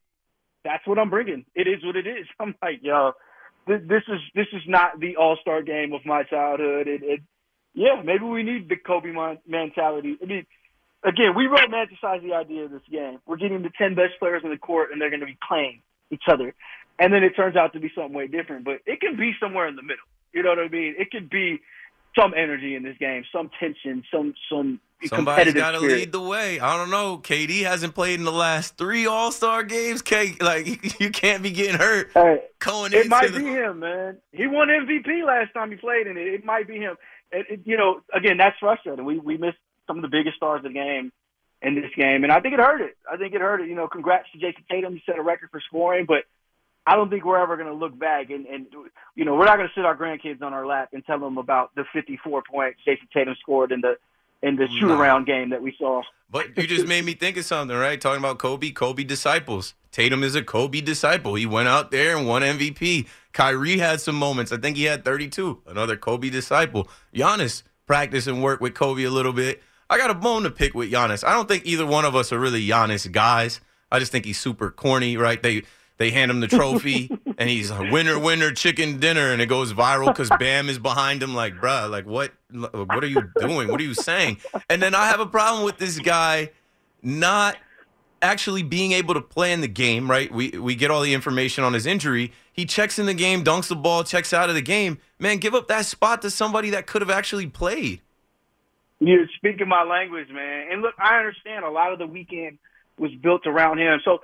that's 0.63 0.85
what 0.87 0.99
I'm 0.99 1.09
bringing. 1.09 1.45
It 1.55 1.67
is 1.67 1.83
what 1.83 1.95
it 1.97 2.07
is." 2.07 2.27
I'm 2.39 2.55
like, 2.61 2.79
yo 2.81 3.13
th- 3.67 3.87
this 3.87 4.03
is 4.07 4.19
this 4.35 4.47
is 4.53 4.61
not 4.67 4.99
the 4.99 5.17
All 5.17 5.37
Star 5.41 5.61
game 5.61 5.93
of 5.93 6.05
my 6.05 6.23
childhood. 6.23 6.87
It, 6.87 7.01
it, 7.03 7.21
yeah, 7.73 8.01
maybe 8.03 8.25
we 8.25 8.43
need 8.43 8.69
the 8.69 8.75
Kobe 8.75 9.11
mon- 9.11 9.39
mentality. 9.47 10.17
I 10.21 10.25
mean, 10.25 10.45
again, 11.03 11.35
we 11.35 11.47
romanticize 11.47 12.21
the 12.23 12.33
idea 12.33 12.65
of 12.65 12.71
this 12.71 12.81
game. 12.91 13.19
We're 13.25 13.37
getting 13.37 13.63
the 13.63 13.71
ten 13.77 13.95
best 13.95 14.19
players 14.19 14.41
in 14.43 14.49
the 14.49 14.57
court, 14.57 14.91
and 14.91 15.01
they're 15.01 15.09
going 15.09 15.21
to 15.21 15.25
be 15.25 15.37
playing 15.47 15.81
each 16.09 16.23
other, 16.29 16.53
and 16.99 17.13
then 17.13 17.23
it 17.23 17.35
turns 17.35 17.55
out 17.55 17.73
to 17.73 17.79
be 17.79 17.91
something 17.95 18.13
way 18.13 18.27
different. 18.27 18.65
But 18.65 18.79
it 18.85 18.99
can 18.99 19.15
be 19.15 19.33
somewhere 19.39 19.67
in 19.67 19.75
the 19.75 19.83
middle. 19.83 20.05
You 20.33 20.43
know 20.43 20.49
what 20.49 20.59
I 20.59 20.69
mean? 20.69 20.95
It 20.97 21.11
could 21.11 21.29
be 21.29 21.59
some 22.17 22.33
energy 22.35 22.75
in 22.75 22.83
this 22.83 22.97
game, 22.97 23.23
some 23.31 23.49
tension, 23.59 24.03
some 24.11 24.33
some 24.49 24.79
Somebody's 25.05 25.53
got 25.53 25.71
to 25.71 25.79
lead 25.79 26.11
the 26.11 26.21
way. 26.21 26.59
I 26.59 26.77
don't 26.77 26.91
know. 26.91 27.17
KD 27.17 27.63
hasn't 27.63 27.95
played 27.95 28.19
in 28.19 28.25
the 28.25 28.31
last 28.31 28.77
three 28.77 29.07
All 29.07 29.31
Star 29.31 29.63
games. 29.63 30.01
K, 30.01 30.35
like 30.39 30.99
you 30.99 31.09
can't 31.09 31.41
be 31.41 31.51
getting 31.51 31.79
hurt 31.79 32.11
Hey, 32.13 32.41
going 32.59 32.93
It 32.93 33.07
might 33.07 33.31
the. 33.31 33.39
be 33.39 33.45
him, 33.45 33.79
man. 33.79 34.17
He 34.31 34.47
won 34.47 34.67
MVP 34.67 35.25
last 35.25 35.53
time 35.53 35.71
he 35.71 35.77
played 35.77 36.07
in 36.07 36.17
it. 36.17 36.27
It 36.27 36.45
might 36.45 36.67
be 36.67 36.77
him. 36.77 36.97
It, 37.31 37.45
it, 37.49 37.59
you 37.65 37.77
know, 37.77 38.01
again, 38.13 38.37
that's 38.37 38.57
frustrating. 38.59 39.05
We 39.05 39.17
we 39.17 39.37
missed 39.37 39.57
some 39.87 39.97
of 39.97 40.03
the 40.03 40.09
biggest 40.09 40.37
stars 40.37 40.59
of 40.59 40.63
the 40.63 40.73
game 40.73 41.11
in 41.61 41.75
this 41.75 41.91
game, 41.95 42.23
and 42.23 42.31
I 42.31 42.39
think 42.39 42.53
it 42.53 42.59
hurt 42.59 42.81
it. 42.81 42.97
I 43.11 43.17
think 43.17 43.33
it 43.33 43.41
hurt 43.41 43.61
it. 43.61 43.69
You 43.69 43.75
know, 43.75 43.87
congrats 43.87 44.27
to 44.33 44.37
Jayson 44.39 44.63
Tatum. 44.69 44.93
He 44.93 45.03
set 45.05 45.17
a 45.17 45.23
record 45.23 45.49
for 45.51 45.61
scoring, 45.61 46.05
but 46.07 46.25
I 46.85 46.95
don't 46.95 47.09
think 47.09 47.25
we're 47.25 47.41
ever 47.41 47.57
going 47.57 47.67
to 47.69 47.75
look 47.75 47.97
back 47.97 48.29
and 48.29 48.45
and 48.45 48.65
you 49.15 49.25
know 49.25 49.35
we're 49.35 49.45
not 49.45 49.57
going 49.57 49.67
to 49.67 49.73
sit 49.75 49.85
our 49.85 49.95
grandkids 49.95 50.41
on 50.41 50.53
our 50.53 50.65
lap 50.65 50.89
and 50.93 51.05
tell 51.05 51.19
them 51.19 51.37
about 51.37 51.73
the 51.75 51.83
54 51.93 52.43
points 52.49 52.79
Jayson 52.85 53.07
Tatum 53.13 53.35
scored 53.39 53.71
in 53.71 53.81
the 53.81 53.97
in 54.41 54.55
the 54.55 54.67
shoot 54.79 54.91
around 54.91 55.25
game 55.25 55.49
that 55.51 55.61
we 55.61 55.75
saw. 55.77 56.01
But 56.29 56.57
you 56.57 56.65
just 56.65 56.87
made 56.87 57.05
me 57.05 57.13
think 57.13 57.37
of 57.37 57.45
something, 57.45 57.75
right? 57.75 57.99
Talking 57.99 58.19
about 58.19 58.39
Kobe, 58.39 58.71
Kobe 58.71 59.03
disciples. 59.03 59.75
Tatum 59.91 60.23
is 60.23 60.35
a 60.35 60.41
Kobe 60.41 60.81
disciple. 60.81 61.35
He 61.35 61.45
went 61.45 61.67
out 61.67 61.91
there 61.91 62.15
and 62.17 62.25
won 62.25 62.41
MVP. 62.41 63.07
Kyrie 63.33 63.77
had 63.77 63.99
some 63.99 64.15
moments. 64.15 64.51
I 64.51 64.57
think 64.57 64.77
he 64.77 64.85
had 64.85 65.03
32. 65.03 65.61
Another 65.67 65.97
Kobe 65.97 66.29
disciple. 66.29 66.89
Giannis 67.13 67.63
practice 67.85 68.27
and 68.27 68.41
work 68.41 68.61
with 68.61 68.73
Kobe 68.73 69.03
a 69.03 69.09
little 69.11 69.33
bit. 69.33 69.61
I 69.89 69.97
got 69.97 70.09
a 70.09 70.15
bone 70.15 70.43
to 70.43 70.49
pick 70.49 70.73
with 70.73 70.91
Giannis. 70.91 71.27
I 71.27 71.33
don't 71.33 71.49
think 71.49 71.65
either 71.65 71.85
one 71.85 72.05
of 72.05 72.15
us 72.15 72.31
are 72.31 72.39
really 72.39 72.65
Giannis 72.65 73.11
guys. 73.11 73.59
I 73.91 73.99
just 73.99 74.13
think 74.13 74.23
he's 74.23 74.39
super 74.39 74.71
corny, 74.71 75.17
right? 75.17 75.43
They 75.43 75.63
they 76.01 76.09
hand 76.09 76.31
him 76.31 76.39
the 76.39 76.47
trophy 76.47 77.15
and 77.37 77.47
he's 77.47 77.69
a 77.69 77.89
winner, 77.91 78.17
winner, 78.17 78.51
chicken 78.51 78.99
dinner, 78.99 79.31
and 79.31 79.39
it 79.39 79.45
goes 79.45 79.71
viral 79.71 80.07
because 80.07 80.31
Bam 80.39 80.67
is 80.67 80.79
behind 80.79 81.21
him. 81.21 81.35
Like, 81.35 81.53
bruh, 81.53 81.89
like 81.91 82.07
what? 82.07 82.31
What 82.51 83.03
are 83.03 83.07
you 83.07 83.29
doing? 83.39 83.67
What 83.67 83.79
are 83.79 83.83
you 83.83 83.93
saying? 83.93 84.37
And 84.67 84.81
then 84.81 84.95
I 84.95 85.05
have 85.05 85.19
a 85.19 85.27
problem 85.27 85.63
with 85.63 85.77
this 85.77 85.99
guy 85.99 86.49
not 87.03 87.55
actually 88.23 88.63
being 88.63 88.93
able 88.93 89.13
to 89.13 89.21
play 89.21 89.53
in 89.53 89.61
the 89.61 89.67
game, 89.67 90.09
right? 90.09 90.31
We 90.33 90.49
we 90.49 90.73
get 90.73 90.89
all 90.89 91.01
the 91.01 91.13
information 91.13 91.63
on 91.63 91.73
his 91.73 91.85
injury. 91.85 92.33
He 92.51 92.65
checks 92.65 92.97
in 92.97 93.05
the 93.05 93.13
game, 93.13 93.43
dunks 93.43 93.67
the 93.67 93.75
ball, 93.75 94.03
checks 94.03 94.33
out 94.33 94.49
of 94.49 94.55
the 94.55 94.61
game. 94.61 94.97
Man, 95.19 95.37
give 95.37 95.53
up 95.53 95.67
that 95.67 95.85
spot 95.85 96.23
to 96.23 96.31
somebody 96.31 96.71
that 96.71 96.87
could 96.87 97.03
have 97.03 97.11
actually 97.11 97.45
played. 97.45 98.01
You're 98.99 99.27
speaking 99.35 99.67
my 99.67 99.83
language, 99.83 100.29
man. 100.31 100.67
And 100.71 100.81
look, 100.81 100.95
I 100.97 101.19
understand 101.19 101.63
a 101.63 101.69
lot 101.69 101.93
of 101.93 101.99
the 101.99 102.07
weekend 102.07 102.57
was 102.97 103.11
built 103.15 103.47
around 103.47 103.79
him. 103.79 103.99
So, 104.03 104.19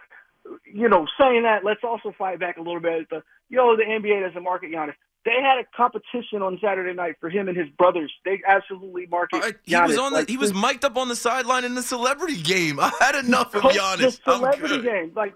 you 0.72 0.90
know, 0.90 1.06
saying 1.20 1.44
that, 1.44 1.64
let's 1.64 1.82
also 1.84 2.14
fight 2.18 2.40
back 2.40 2.58
a 2.58 2.62
little 2.62 2.80
bit. 2.80 3.02
at 3.02 3.10
The 3.10 3.24
yo, 3.50 3.76
the 3.76 3.84
NBA 3.84 4.26
doesn't 4.28 4.44
market 4.44 4.72
Giannis. 4.72 4.94
They 5.26 5.42
had 5.42 5.60
a 5.60 5.66
competition 5.76 6.42
on 6.42 6.58
Saturday 6.64 6.94
night 6.94 7.16
for 7.20 7.30
him 7.30 7.50
and 7.50 7.58
his 7.58 7.68
brothers. 7.78 8.12
They 8.24 8.40
absolutely 8.48 9.08
market 9.08 9.44
Uh, 9.44 9.52
he 9.64 9.74
Giannis. 9.74 9.88
was 9.88 9.98
on 9.98 10.12
the 10.14 10.20
Like, 10.20 10.30
he 10.30 10.38
was 10.38 10.54
mic'd 10.54 10.86
up 10.86 10.96
on 10.96 11.10
the 11.10 11.16
sideline 11.18 11.66
in 11.66 11.76
the 11.76 11.82
celebrity 11.82 12.42
game. 12.42 12.80
I 12.82 12.92
had 13.00 13.16
enough 13.16 13.54
of 13.54 13.64
Giannis. 13.64 14.22
The 14.24 14.32
celebrity 14.32 14.82
game, 14.84 15.12
like, 15.16 15.34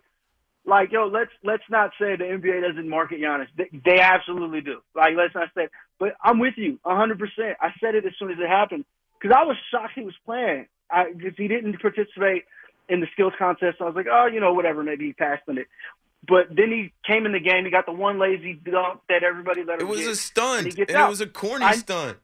like 0.65 0.91
yo, 0.91 1.08
let's 1.08 1.32
let's 1.43 1.63
not 1.69 1.91
say 2.00 2.15
the 2.15 2.24
NBA 2.24 2.62
doesn't 2.67 2.88
market 2.88 3.19
Giannis. 3.19 3.47
They, 3.58 3.69
they 3.84 4.00
absolutely 4.00 4.62
do. 4.62 4.82
Like, 4.95 5.15
let's 5.17 5.36
not 5.36 5.50
say. 5.56 5.67
But 6.00 6.15
I'm 6.24 6.39
with 6.39 6.54
you, 6.56 6.80
100. 6.84 7.19
percent 7.19 7.58
I 7.60 7.71
said 7.82 7.95
it 7.95 8.06
as 8.06 8.13
soon 8.17 8.32
as 8.32 8.38
it 8.39 8.47
happened 8.47 8.86
because 9.19 9.36
I 9.38 9.43
was 9.43 9.58
shocked 9.71 9.93
he 9.95 10.04
was 10.04 10.15
playing 10.26 10.67
because 11.17 11.34
he 11.38 11.47
didn't 11.47 11.80
participate 11.82 12.43
in 12.91 12.99
the 12.99 13.08
skills 13.13 13.34
contest. 13.39 13.77
I 13.82 13.86
was 13.86 13.95
like, 13.95 14.06
oh, 14.12 14.27
you 14.27 14.39
know, 14.39 14.54
whatever, 14.54 14.84
maybe 14.84 15.08
he 15.08 15.13
passed 15.13 15.41
on 15.47 15.58
it. 15.58 15.67
But 16.27 16.49
then 16.56 16.69
he 16.69 16.93
came 17.12 17.25
in 17.25 17.32
the 17.32 17.39
game. 17.39 17.65
He 17.65 17.71
got 17.71 17.88
the 17.88 17.91
one 17.93 18.19
lazy 18.19 18.54
dunk 18.54 18.99
that 19.10 19.23
everybody 19.23 19.63
let 19.63 19.82
him 19.82 19.88
It 19.88 19.89
was 19.89 20.01
get, 20.01 20.10
a 20.12 20.15
stunt, 20.15 20.58
and 20.58 20.65
and, 20.67 20.67
he 20.67 20.77
gets 20.86 20.93
out. 20.93 21.08
it 21.08 21.10
was 21.10 21.21
a 21.21 21.25
corny 21.27 21.65
I- 21.65 21.75
stunt. 21.75 22.17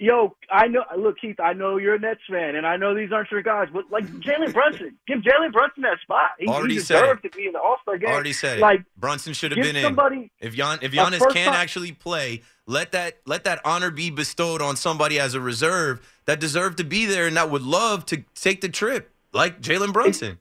Yo, 0.00 0.36
I 0.48 0.68
know. 0.68 0.84
Look, 0.96 1.18
Keith, 1.20 1.40
I 1.40 1.54
know 1.54 1.76
you're 1.76 1.96
a 1.96 1.98
Nets 1.98 2.20
fan, 2.30 2.54
and 2.54 2.64
I 2.64 2.76
know 2.76 2.94
these 2.94 3.10
aren't 3.10 3.32
your 3.32 3.42
guys, 3.42 3.66
but 3.72 3.90
like 3.90 4.06
Jalen 4.06 4.52
Brunson, 4.52 4.96
give 5.08 5.18
Jalen 5.22 5.50
Brunson 5.52 5.82
that 5.82 5.98
spot. 6.02 6.30
He, 6.38 6.46
Already 6.46 6.74
he 6.74 6.80
said 6.80 7.00
deserved 7.00 7.22
to 7.24 7.30
be 7.30 7.46
in 7.46 7.52
the 7.52 7.58
All 7.58 7.78
Star 7.82 7.98
game. 7.98 8.08
Already 8.08 8.32
said 8.32 8.58
it. 8.58 8.60
Like, 8.60 8.84
Brunson 8.96 9.32
should 9.32 9.50
have 9.50 9.60
been 9.60 9.74
in. 9.74 9.82
somebody. 9.82 10.30
If 10.38 10.54
Gian, 10.54 10.78
if 10.82 10.92
Giannis 10.92 11.18
can 11.32 11.46
time- 11.46 11.54
actually 11.54 11.90
play, 11.90 12.42
let 12.64 12.92
that 12.92 13.18
let 13.26 13.42
that 13.42 13.60
honor 13.64 13.90
be 13.90 14.08
bestowed 14.10 14.62
on 14.62 14.76
somebody 14.76 15.18
as 15.18 15.34
a 15.34 15.40
reserve 15.40 16.00
that 16.26 16.38
deserved 16.38 16.78
to 16.78 16.84
be 16.84 17.04
there 17.04 17.26
and 17.26 17.36
that 17.36 17.50
would 17.50 17.62
love 17.62 18.06
to 18.06 18.22
take 18.36 18.60
the 18.60 18.68
trip, 18.68 19.10
like 19.32 19.60
Jalen 19.60 19.92
Brunson. 19.92 20.38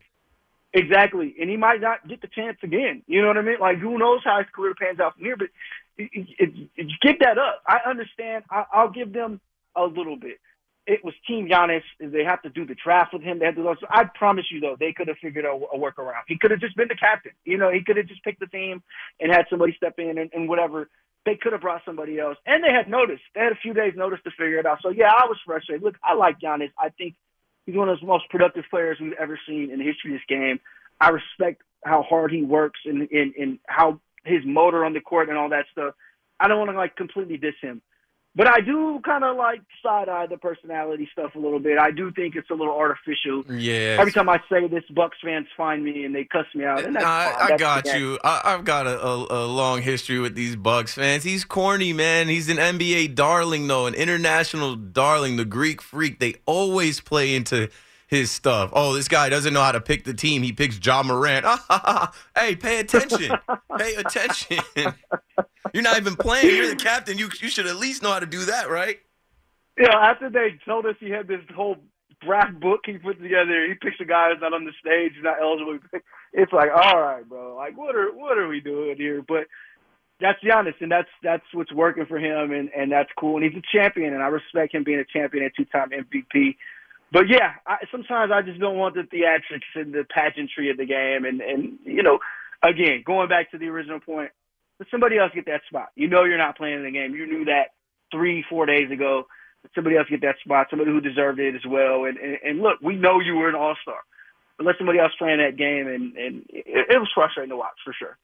Exactly, 0.73 1.35
and 1.39 1.49
he 1.49 1.57
might 1.57 1.81
not 1.81 2.07
get 2.07 2.21
the 2.21 2.27
chance 2.27 2.57
again. 2.61 3.01
You 3.07 3.21
know 3.21 3.29
what 3.29 3.37
I 3.37 3.41
mean? 3.41 3.59
Like, 3.59 3.77
who 3.77 3.97
knows 3.97 4.19
how 4.23 4.37
his 4.37 4.47
career 4.53 4.75
pans 4.79 4.99
out 4.99 5.15
from 5.15 5.23
here? 5.23 5.37
But 5.37 5.47
it, 5.97 6.09
it, 6.13 6.69
it, 6.75 6.87
get 7.01 7.17
that 7.21 7.37
up. 7.37 7.63
I 7.65 7.89
understand. 7.89 8.43
I, 8.51 8.65
I'll 8.71 8.91
give 8.91 9.13
them 9.13 9.39
a 9.75 9.83
little 9.83 10.17
bit. 10.17 10.37
It 10.85 11.03
was 11.03 11.13
Team 11.27 11.49
Giannis. 11.49 11.83
They 11.99 12.23
have 12.23 12.41
to 12.43 12.49
do 12.49 12.65
the 12.65 12.75
draft 12.75 13.13
with 13.13 13.21
him. 13.21 13.39
They 13.39 13.45
have 13.45 13.55
to. 13.55 13.75
So 13.79 13.87
I 13.89 14.03
promise 14.03 14.45
you, 14.51 14.59
though, 14.59 14.77
they 14.79 14.93
could 14.93 15.07
have 15.07 15.17
figured 15.21 15.45
out 15.45 15.61
a 15.73 15.77
workaround. 15.77 16.23
He 16.27 16.37
could 16.37 16.51
have 16.51 16.59
just 16.59 16.77
been 16.77 16.87
the 16.87 16.95
captain. 16.95 17.33
You 17.43 17.57
know, 17.57 17.71
he 17.71 17.83
could 17.83 17.97
have 17.97 18.07
just 18.07 18.23
picked 18.23 18.39
the 18.39 18.47
team 18.47 18.83
and 19.19 19.31
had 19.31 19.45
somebody 19.49 19.73
step 19.75 19.95
in 19.97 20.17
and, 20.17 20.29
and 20.33 20.47
whatever. 20.47 20.89
They 21.25 21.35
could 21.35 21.51
have 21.51 21.61
brought 21.61 21.81
somebody 21.85 22.19
else, 22.19 22.37
and 22.45 22.63
they 22.63 22.71
had 22.71 22.89
notice. 22.89 23.19
They 23.35 23.41
had 23.41 23.51
a 23.51 23.59
few 23.61 23.73
days' 23.73 23.95
notice 23.97 24.19
to 24.23 24.31
figure 24.31 24.59
it 24.59 24.65
out. 24.65 24.79
So 24.81 24.89
yeah, 24.89 25.11
I 25.11 25.25
was 25.25 25.37
frustrated. 25.45 25.83
Look, 25.83 25.95
I 26.01 26.13
like 26.13 26.39
Giannis. 26.39 26.71
I 26.79 26.89
think 26.89 27.15
he's 27.67 27.75
one 27.75 27.89
of 27.89 27.99
the 27.99 28.05
most 28.07 28.27
productive 28.29 28.63
players 28.71 28.97
we've 28.99 29.13
ever 29.19 29.39
seen 29.47 29.69
in 29.69 29.77
the 29.77 29.85
history 29.85 30.13
of 30.13 30.19
this 30.19 30.25
game. 30.27 30.59
I 30.99 31.09
respect 31.09 31.61
how 31.85 32.01
hard 32.01 32.31
he 32.31 32.41
works 32.41 32.79
and, 32.85 33.07
and, 33.11 33.35
and 33.35 33.59
how 33.67 33.99
his 34.25 34.41
motor 34.43 34.83
on 34.83 34.93
the 34.93 35.01
court 35.01 35.29
and 35.29 35.37
all 35.37 35.49
that 35.49 35.65
stuff. 35.71 35.93
I 36.39 36.47
don't 36.47 36.57
want 36.57 36.71
to 36.71 36.77
like 36.77 36.95
completely 36.95 37.37
diss 37.37 37.53
him, 37.61 37.81
but 38.37 38.47
I 38.47 38.61
do 38.61 39.01
kind 39.03 39.23
of 39.23 39.35
like 39.35 39.61
side 39.81 40.09
eye 40.09 40.27
the 40.27 40.37
personality 40.37 41.09
stuff 41.11 41.33
a 41.33 41.39
little 41.39 41.57
bit. 41.57 41.79
I 41.79 41.89
do 41.89 42.11
think 42.11 42.35
it's 42.35 42.51
a 42.51 42.53
little 42.53 42.75
artificial. 42.75 43.43
Yeah. 43.49 43.97
Every 43.99 44.11
time 44.11 44.29
I 44.29 44.39
say 44.47 44.67
this, 44.67 44.83
Bucks 44.91 45.17
fans 45.23 45.47
find 45.57 45.83
me 45.83 46.05
and 46.05 46.13
they 46.13 46.23
cuss 46.23 46.45
me 46.53 46.63
out. 46.63 46.85
And 46.85 46.99
I, 46.99 47.35
I 47.35 47.57
got 47.57 47.87
you. 47.87 48.19
I, 48.23 48.41
I've 48.45 48.63
got 48.63 48.85
a, 48.85 49.01
a, 49.01 49.45
a 49.45 49.45
long 49.47 49.81
history 49.81 50.19
with 50.19 50.35
these 50.35 50.55
Bucks 50.55 50.93
fans. 50.93 51.23
He's 51.23 51.45
corny, 51.45 51.93
man. 51.93 52.27
He's 52.27 52.47
an 52.47 52.57
NBA 52.57 53.15
darling, 53.15 53.65
though, 53.65 53.87
an 53.87 53.95
international 53.95 54.75
darling, 54.75 55.37
the 55.37 55.45
Greek 55.45 55.81
freak. 55.81 56.19
They 56.19 56.35
always 56.45 57.01
play 57.01 57.35
into 57.35 57.69
his 58.07 58.31
stuff. 58.31 58.71
Oh, 58.73 58.93
this 58.93 59.07
guy 59.07 59.29
doesn't 59.29 59.53
know 59.53 59.61
how 59.61 59.73
to 59.73 59.81
pick 59.81 60.05
the 60.05 60.13
team. 60.13 60.41
He 60.41 60.53
picks 60.53 60.83
Ja 60.83 61.03
Morant. 61.03 61.45
hey, 62.37 62.55
pay 62.55 62.79
attention. 62.79 63.37
pay 63.77 63.95
attention. 63.95 64.59
You're 65.73 65.83
not 65.83 65.97
even 65.97 66.15
playing. 66.15 66.55
You're 66.55 66.69
the 66.69 66.75
captain. 66.75 67.17
You 67.17 67.29
you 67.41 67.49
should 67.49 67.67
at 67.67 67.75
least 67.75 68.01
know 68.01 68.11
how 68.11 68.19
to 68.19 68.25
do 68.25 68.45
that, 68.45 68.69
right? 68.69 68.99
know, 69.77 69.99
after 69.99 70.29
they 70.29 70.57
told 70.65 70.85
us 70.85 70.95
he 70.99 71.09
had 71.09 71.27
this 71.27 71.41
whole 71.53 71.77
draft 72.21 72.59
book 72.59 72.81
he 72.85 72.97
put 72.97 73.21
together, 73.21 73.67
he 73.67 73.73
picks 73.75 73.99
a 73.99 74.05
guy 74.05 74.31
who's 74.31 74.41
not 74.41 74.53
on 74.53 74.65
the 74.65 74.71
stage, 74.79 75.13
who's 75.15 75.23
not 75.23 75.41
eligible. 75.41 75.79
It's 76.33 76.51
like, 76.51 76.69
all 76.71 76.99
right, 76.99 77.27
bro, 77.27 77.55
like 77.55 77.77
what 77.77 77.95
are 77.95 78.11
what 78.11 78.37
are 78.37 78.47
we 78.47 78.59
doing 78.59 78.97
here? 78.97 79.23
But 79.27 79.47
that's 80.19 80.37
Giannis, 80.43 80.79
and 80.81 80.91
that's 80.91 81.09
that's 81.23 81.45
what's 81.53 81.71
working 81.71 82.05
for 82.05 82.19
him, 82.19 82.51
and 82.51 82.69
and 82.75 82.91
that's 82.91 83.09
cool. 83.17 83.37
And 83.37 83.45
he's 83.45 83.57
a 83.57 83.77
champion, 83.77 84.13
and 84.13 84.21
I 84.21 84.27
respect 84.27 84.75
him 84.75 84.83
being 84.83 84.99
a 84.99 85.05
champion 85.05 85.45
and 85.45 85.53
two-time 85.55 85.89
MVP. 85.89 86.57
But 87.11 87.29
yeah, 87.29 87.53
I, 87.65 87.77
sometimes 87.91 88.31
I 88.33 88.41
just 88.41 88.59
don't 88.59 88.77
want 88.77 88.95
the 88.95 89.01
theatrics 89.01 89.75
and 89.75 89.93
the 89.93 90.05
pageantry 90.09 90.69
of 90.69 90.77
the 90.77 90.85
game, 90.85 91.25
and 91.25 91.41
and 91.41 91.79
you 91.83 92.03
know, 92.03 92.19
again, 92.61 93.03
going 93.05 93.29
back 93.29 93.51
to 93.51 93.57
the 93.57 93.67
original 93.67 93.99
point, 93.99 94.31
let 94.79 94.89
somebody 94.91 95.17
else 95.17 95.31
get 95.33 95.45
that 95.45 95.61
spot. 95.67 95.89
You 95.95 96.07
know, 96.07 96.25
you're 96.25 96.37
not 96.37 96.57
playing 96.57 96.79
in 96.79 96.83
the 96.83 96.91
game. 96.91 97.15
You 97.15 97.25
knew 97.25 97.45
that 97.45 97.69
three, 98.11 98.43
four 98.49 98.65
days 98.65 98.91
ago. 98.91 99.27
Let 99.63 99.71
somebody 99.73 99.95
else 99.97 100.07
get 100.09 100.21
that 100.21 100.35
spot. 100.43 100.67
Somebody 100.69 100.91
who 100.91 101.01
deserved 101.01 101.39
it 101.39 101.55
as 101.55 101.65
well. 101.65 102.05
And 102.05 102.17
and, 102.17 102.37
and 102.43 102.59
look, 102.59 102.79
we 102.81 102.95
know 102.95 103.19
you 103.21 103.35
were 103.35 103.47
an 103.47 103.55
all 103.55 103.75
star, 103.81 103.99
but 104.57 104.65
let 104.65 104.75
somebody 104.77 104.99
else 104.99 105.13
play 105.17 105.31
in 105.31 105.39
that 105.39 105.55
game, 105.55 105.87
and 105.87 106.15
and 106.17 106.45
it, 106.49 106.87
it 106.89 106.99
was 106.99 107.09
frustrating 107.15 107.51
to 107.51 107.57
watch 107.57 107.77
for 107.85 107.93
sure. 107.93 108.17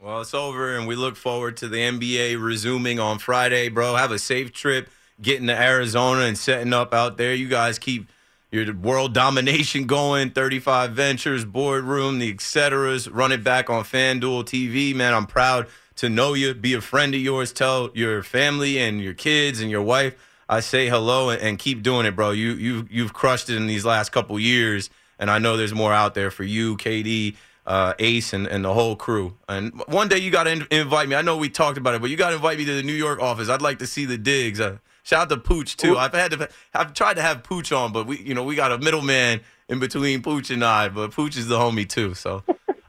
Well, 0.00 0.20
it's 0.20 0.34
over, 0.34 0.76
and 0.76 0.86
we 0.86 0.94
look 0.94 1.16
forward 1.16 1.56
to 1.56 1.68
the 1.68 1.78
NBA 1.78 2.40
resuming 2.40 3.00
on 3.00 3.18
Friday, 3.18 3.68
bro. 3.68 3.96
Have 3.96 4.12
a 4.12 4.18
safe 4.18 4.52
trip 4.52 4.90
getting 5.20 5.48
to 5.48 5.60
Arizona 5.60 6.20
and 6.20 6.38
setting 6.38 6.72
up 6.72 6.94
out 6.94 7.16
there. 7.16 7.34
You 7.34 7.48
guys 7.48 7.80
keep 7.80 8.08
your 8.50 8.72
world 8.74 9.14
domination 9.14 9.86
going, 9.86 10.30
35 10.30 10.92
Ventures, 10.92 11.44
Boardroom, 11.44 12.18
the 12.18 12.30
et 12.30 12.40
ceteras. 12.40 13.08
Run 13.08 13.32
it 13.32 13.44
back 13.44 13.68
on 13.70 13.84
FanDuel 13.84 14.44
TV, 14.44 14.94
man. 14.94 15.14
I'm 15.14 15.26
proud 15.26 15.66
to 15.96 16.08
know 16.08 16.34
you, 16.34 16.54
be 16.54 16.74
a 16.74 16.80
friend 16.80 17.14
of 17.14 17.20
yours. 17.20 17.52
Tell 17.52 17.90
your 17.94 18.22
family 18.22 18.78
and 18.78 19.00
your 19.00 19.14
kids 19.14 19.60
and 19.60 19.70
your 19.70 19.82
wife 19.82 20.14
I 20.48 20.60
say 20.60 20.88
hello 20.88 21.28
and, 21.28 21.40
and 21.42 21.58
keep 21.58 21.82
doing 21.82 22.06
it, 22.06 22.16
bro. 22.16 22.30
You, 22.30 22.52
you, 22.52 22.88
you've 22.90 23.12
crushed 23.12 23.50
it 23.50 23.56
in 23.56 23.66
these 23.66 23.84
last 23.84 24.10
couple 24.10 24.38
years, 24.40 24.88
and 25.18 25.30
I 25.30 25.38
know 25.38 25.56
there's 25.56 25.74
more 25.74 25.92
out 25.92 26.14
there 26.14 26.30
for 26.30 26.44
you, 26.44 26.76
KD 26.78 27.36
uh, 27.66 27.92
Ace 27.98 28.32
and, 28.32 28.46
and 28.46 28.64
the 28.64 28.72
whole 28.72 28.96
crew. 28.96 29.36
And 29.46 29.78
one 29.88 30.08
day 30.08 30.18
you 30.18 30.30
got 30.30 30.44
to 30.44 30.52
in- 30.52 30.66
invite 30.70 31.08
me. 31.08 31.16
I 31.16 31.22
know 31.22 31.36
we 31.36 31.50
talked 31.50 31.76
about 31.76 31.94
it, 31.94 32.00
but 32.00 32.08
you 32.08 32.16
got 32.16 32.30
to 32.30 32.36
invite 32.36 32.56
me 32.56 32.64
to 32.64 32.72
the 32.72 32.82
New 32.82 32.94
York 32.94 33.20
office. 33.20 33.50
I'd 33.50 33.60
like 33.60 33.78
to 33.80 33.86
see 33.86 34.06
the 34.06 34.16
digs. 34.16 34.58
Uh, 34.58 34.78
shout 35.08 35.22
out 35.22 35.28
to 35.30 35.36
Pooch 35.38 35.76
too. 35.76 35.96
I've 35.96 36.12
had 36.12 36.32
to. 36.32 36.48
I've 36.74 36.92
tried 36.92 37.14
to 37.14 37.22
have 37.22 37.42
Pooch 37.42 37.72
on, 37.72 37.92
but 37.92 38.06
we, 38.06 38.18
you 38.18 38.34
know, 38.34 38.44
we 38.44 38.54
got 38.54 38.72
a 38.72 38.78
middleman 38.78 39.40
in 39.68 39.78
between 39.78 40.22
Pooch 40.22 40.50
and 40.50 40.64
I. 40.64 40.88
But 40.90 41.12
Pooch 41.12 41.36
is 41.36 41.48
the 41.48 41.58
homie 41.58 41.88
too, 41.88 42.14
so 42.14 42.44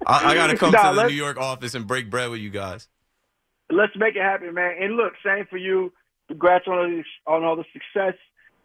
I, 0.05 0.31
I 0.31 0.35
got 0.35 0.47
to 0.47 0.57
come 0.57 0.71
Nah, 0.73 0.91
to 0.91 0.95
the 0.97 1.07
New 1.07 1.13
York 1.15 1.37
office 1.37 1.75
and 1.75 1.87
break 1.87 2.09
bread 2.09 2.29
with 2.29 2.41
you 2.41 2.49
guys. 2.49 2.87
Let's 3.71 3.93
make 3.95 4.15
it 4.15 4.21
happen, 4.21 4.53
man. 4.53 4.75
And 4.81 4.95
look, 4.95 5.13
same 5.23 5.45
for 5.49 5.57
you. 5.57 5.93
Congrats 6.27 6.67
on 6.67 6.77
all 6.77 6.87
the, 6.87 7.03
on 7.31 7.43
all 7.43 7.55
the 7.55 7.65
success 7.71 8.15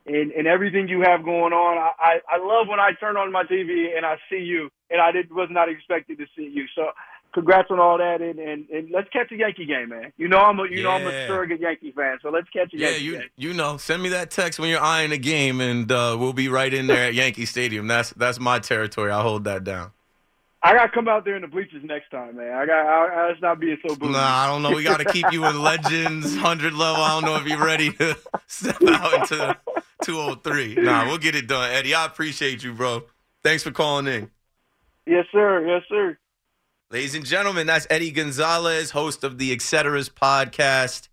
and, 0.06 0.32
and 0.32 0.46
everything 0.46 0.88
you 0.88 1.02
have 1.02 1.24
going 1.24 1.52
on. 1.52 1.78
I, 1.78 1.92
I, 1.98 2.36
I 2.36 2.38
love 2.38 2.68
when 2.68 2.80
I 2.80 2.90
turn 2.98 3.16
on 3.16 3.30
my 3.30 3.44
TV 3.44 3.96
and 3.96 4.04
I 4.04 4.16
see 4.30 4.38
you, 4.38 4.70
and 4.90 5.00
I 5.00 5.12
did 5.12 5.30
was 5.32 5.48
not 5.50 5.68
expecting 5.68 6.16
to 6.16 6.26
see 6.36 6.50
you. 6.52 6.66
So, 6.74 6.88
congrats 7.34 7.70
on 7.70 7.78
all 7.80 7.98
that, 7.98 8.22
and, 8.22 8.38
and, 8.38 8.68
and 8.70 8.90
let's 8.90 9.08
catch 9.10 9.30
a 9.32 9.36
Yankee 9.36 9.66
game, 9.66 9.90
man. 9.90 10.12
You 10.16 10.28
know 10.28 10.38
I'm 10.38 10.58
a 10.58 10.64
you 10.70 10.82
know 10.82 10.90
I'm 10.90 11.06
a 11.06 11.10
Yeah. 11.10 11.26
surrogate 11.26 11.60
Yankee 11.60 11.92
fan, 11.92 12.18
so 12.22 12.30
let's 12.30 12.48
catch 12.50 12.72
a 12.72 12.76
Yeah, 12.78 12.90
Yankee 12.90 13.04
you 13.04 13.12
game. 13.12 13.20
you 13.36 13.48
you 13.50 13.54
know, 13.54 13.76
send 13.76 14.02
me 14.02 14.08
that 14.10 14.30
text 14.30 14.58
when 14.58 14.70
you're 14.70 14.80
eyeing 14.80 15.12
a 15.12 15.18
game, 15.18 15.60
and 15.60 15.90
uh, 15.90 16.16
we'll 16.18 16.32
be 16.32 16.48
right 16.48 16.72
in 16.72 16.86
there 16.86 17.04
at 17.04 17.14
Yankee 17.22 17.46
Stadium. 17.46 17.86
That's 17.88 18.10
that's 18.10 18.40
my 18.40 18.58
territory. 18.58 19.10
I'll 19.10 19.22
hold 19.22 19.44
that 19.44 19.64
down. 19.64 19.90
I 20.62 20.72
gotta 20.72 20.90
come 20.90 21.08
out 21.08 21.24
there 21.26 21.36
in 21.36 21.42
the 21.42 21.48
bleachers 21.48 21.82
next 21.84 22.10
time, 22.10 22.36
man. 22.36 22.52
I 22.52 22.64
got 22.64 22.86
I, 22.86 23.06
I, 23.06 23.28
let's 23.28 23.42
not 23.42 23.60
being 23.60 23.76
so 23.82 23.94
bougie. 23.94 24.12
Nah, 24.12 24.44
I 24.44 24.46
don't 24.46 24.62
know. 24.62 24.72
We 24.72 24.82
got 24.82 24.96
to 24.98 25.04
keep 25.04 25.30
you 25.30 25.44
in 25.46 25.62
Legends 25.62 26.32
100 26.36 26.72
level. 26.72 27.02
I 27.02 27.10
don't 27.14 27.24
know 27.24 27.36
if 27.36 27.46
you're 27.46 27.62
ready 27.62 27.92
to 27.92 28.16
step 28.46 28.80
out 28.86 29.14
into 29.14 29.56
203. 30.00 30.78
Nah, 30.80 31.06
we'll 31.06 31.18
get 31.18 31.34
it 31.34 31.46
done, 31.46 31.70
Eddie. 31.70 31.94
I 31.94 32.06
appreciate 32.06 32.64
you, 32.64 32.72
bro. 32.72 33.04
Thanks 33.42 33.62
for 33.62 33.72
calling 33.72 34.06
in. 34.06 34.30
Yes, 35.06 35.26
sir. 35.32 35.66
Yes, 35.66 35.82
sir. 35.88 36.18
Ladies 36.94 37.16
and 37.16 37.26
gentlemen, 37.26 37.66
that's 37.66 37.88
Eddie 37.90 38.12
Gonzalez, 38.12 38.92
host 38.92 39.24
of 39.24 39.36
the 39.36 39.50
Etceteras 39.50 40.08
podcast. 40.08 41.08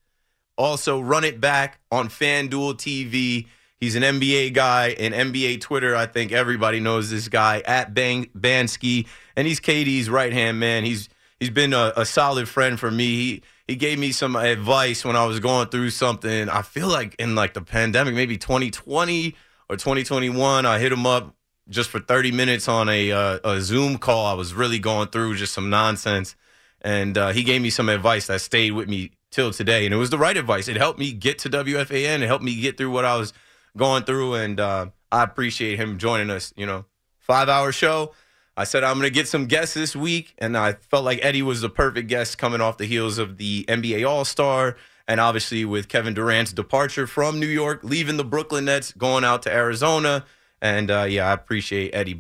Also, 0.56 1.00
run 1.02 1.24
it 1.24 1.42
back 1.42 1.80
on 1.92 2.08
FanDuel 2.08 2.76
TV. 2.76 3.48
He's 3.78 3.96
an 3.96 4.04
NBA 4.04 4.54
guy 4.54 4.90
and 4.90 5.12
NBA 5.12 5.60
Twitter. 5.60 5.96
I 5.96 6.06
think 6.06 6.34
everybody 6.34 6.80
knows 6.80 7.10
this 7.10 7.30
guy 7.30 7.64
at 7.66 7.96
Bang 7.96 8.30
Bansky, 8.38 9.08
and 9.36 9.48
he's 9.48 9.60
KD's 9.60 10.08
right 10.08 10.32
hand 10.32 10.60
man. 10.60 10.84
He's 10.84 11.10
he's 11.40 11.50
been 11.50 11.74
a, 11.74 11.94
a 11.98 12.06
solid 12.06 12.48
friend 12.48 12.80
for 12.80 12.92
me. 12.92 13.16
He 13.16 13.44
he 13.68 13.76
gave 13.76 13.98
me 13.98 14.12
some 14.12 14.36
advice 14.36 15.04
when 15.04 15.16
I 15.16 15.26
was 15.26 15.40
going 15.40 15.70
through 15.70 15.90
something. 15.90 16.48
I 16.48 16.62
feel 16.62 16.90
like 16.90 17.16
in 17.16 17.34
like 17.34 17.56
the 17.56 17.62
pandemic, 17.64 18.14
maybe 18.14 18.38
2020 18.38 19.36
or 19.68 19.78
2021. 19.78 20.64
I 20.64 20.78
hit 20.78 20.92
him 20.92 21.08
up 21.08 21.36
just 21.72 21.90
for 21.90 22.00
30 22.00 22.32
minutes 22.32 22.68
on 22.68 22.90
a 22.90 23.12
uh, 23.12 23.40
a 23.44 23.62
Zoom 23.62 23.98
call. 23.98 24.26
I 24.26 24.34
was 24.34 24.54
really 24.54 24.78
going 24.78 25.08
through 25.08 25.36
just 25.38 25.54
some 25.54 25.70
nonsense, 25.70 26.36
and 26.82 27.18
uh, 27.18 27.30
he 27.30 27.44
gave 27.44 27.62
me 27.62 27.70
some 27.70 27.90
advice 27.90 28.28
that 28.28 28.42
stayed 28.42 28.72
with 28.72 28.88
me 28.88 29.12
till 29.32 29.52
today, 29.52 29.86
and 29.86 29.94
it 29.94 29.98
was 29.98 30.10
the 30.10 30.18
right 30.18 30.38
advice. 30.38 30.68
It 30.68 30.78
helped 30.78 31.00
me 31.00 31.14
get 31.14 31.40
to 31.40 31.50
WFAN. 31.50 32.22
It 32.22 32.28
helped 32.28 32.44
me 32.44 32.60
get 32.60 32.78
through 32.78 32.92
what 32.92 33.06
I 33.06 33.18
was 33.18 33.34
going 33.76 34.04
through, 34.04 34.36
and 34.36 34.60
uh, 34.60 34.88
I 35.12 35.24
appreciate 35.24 35.80
him 35.80 35.98
joining 35.98 36.30
us. 36.30 36.54
You 36.56 36.66
know, 36.66 36.86
five 37.18 37.50
hour 37.50 37.72
show. 37.72 38.14
I 38.58 38.66
said 38.66 38.84
I'm 38.84 38.96
going 39.00 39.08
to 39.08 39.14
get 39.14 39.30
some 39.30 39.46
guests 39.46 39.74
this 39.74 39.96
week, 39.96 40.36
and 40.38 40.58
I 40.58 40.74
felt 40.74 41.06
like 41.06 41.20
Eddie 41.22 41.42
was 41.42 41.62
the 41.62 41.70
perfect 41.70 42.10
guest 42.10 42.38
coming 42.38 42.60
off 42.60 42.78
the 42.78 42.86
heels 42.86 43.18
of 43.18 43.38
the 43.38 43.64
NBA 43.70 44.08
All 44.08 44.26
Star, 44.26 44.76
and 45.08 45.22
obviously 45.22 45.64
with 45.64 45.88
Kevin 45.88 46.14
Durant's 46.14 46.52
departure 46.52 47.08
from 47.08 47.40
New 47.40 47.48
York, 47.48 47.80
leaving 47.82 48.18
the 48.18 48.26
Brooklyn 48.26 48.66
Nets, 48.66 48.92
going 48.92 49.24
out 49.24 49.42
to 49.44 49.54
Arizona. 49.54 50.26
And 50.62 50.92
uh, 50.92 51.04
yeah, 51.04 51.28
I 51.28 51.34
appreciate 51.34 51.92
Eddie 51.94 52.14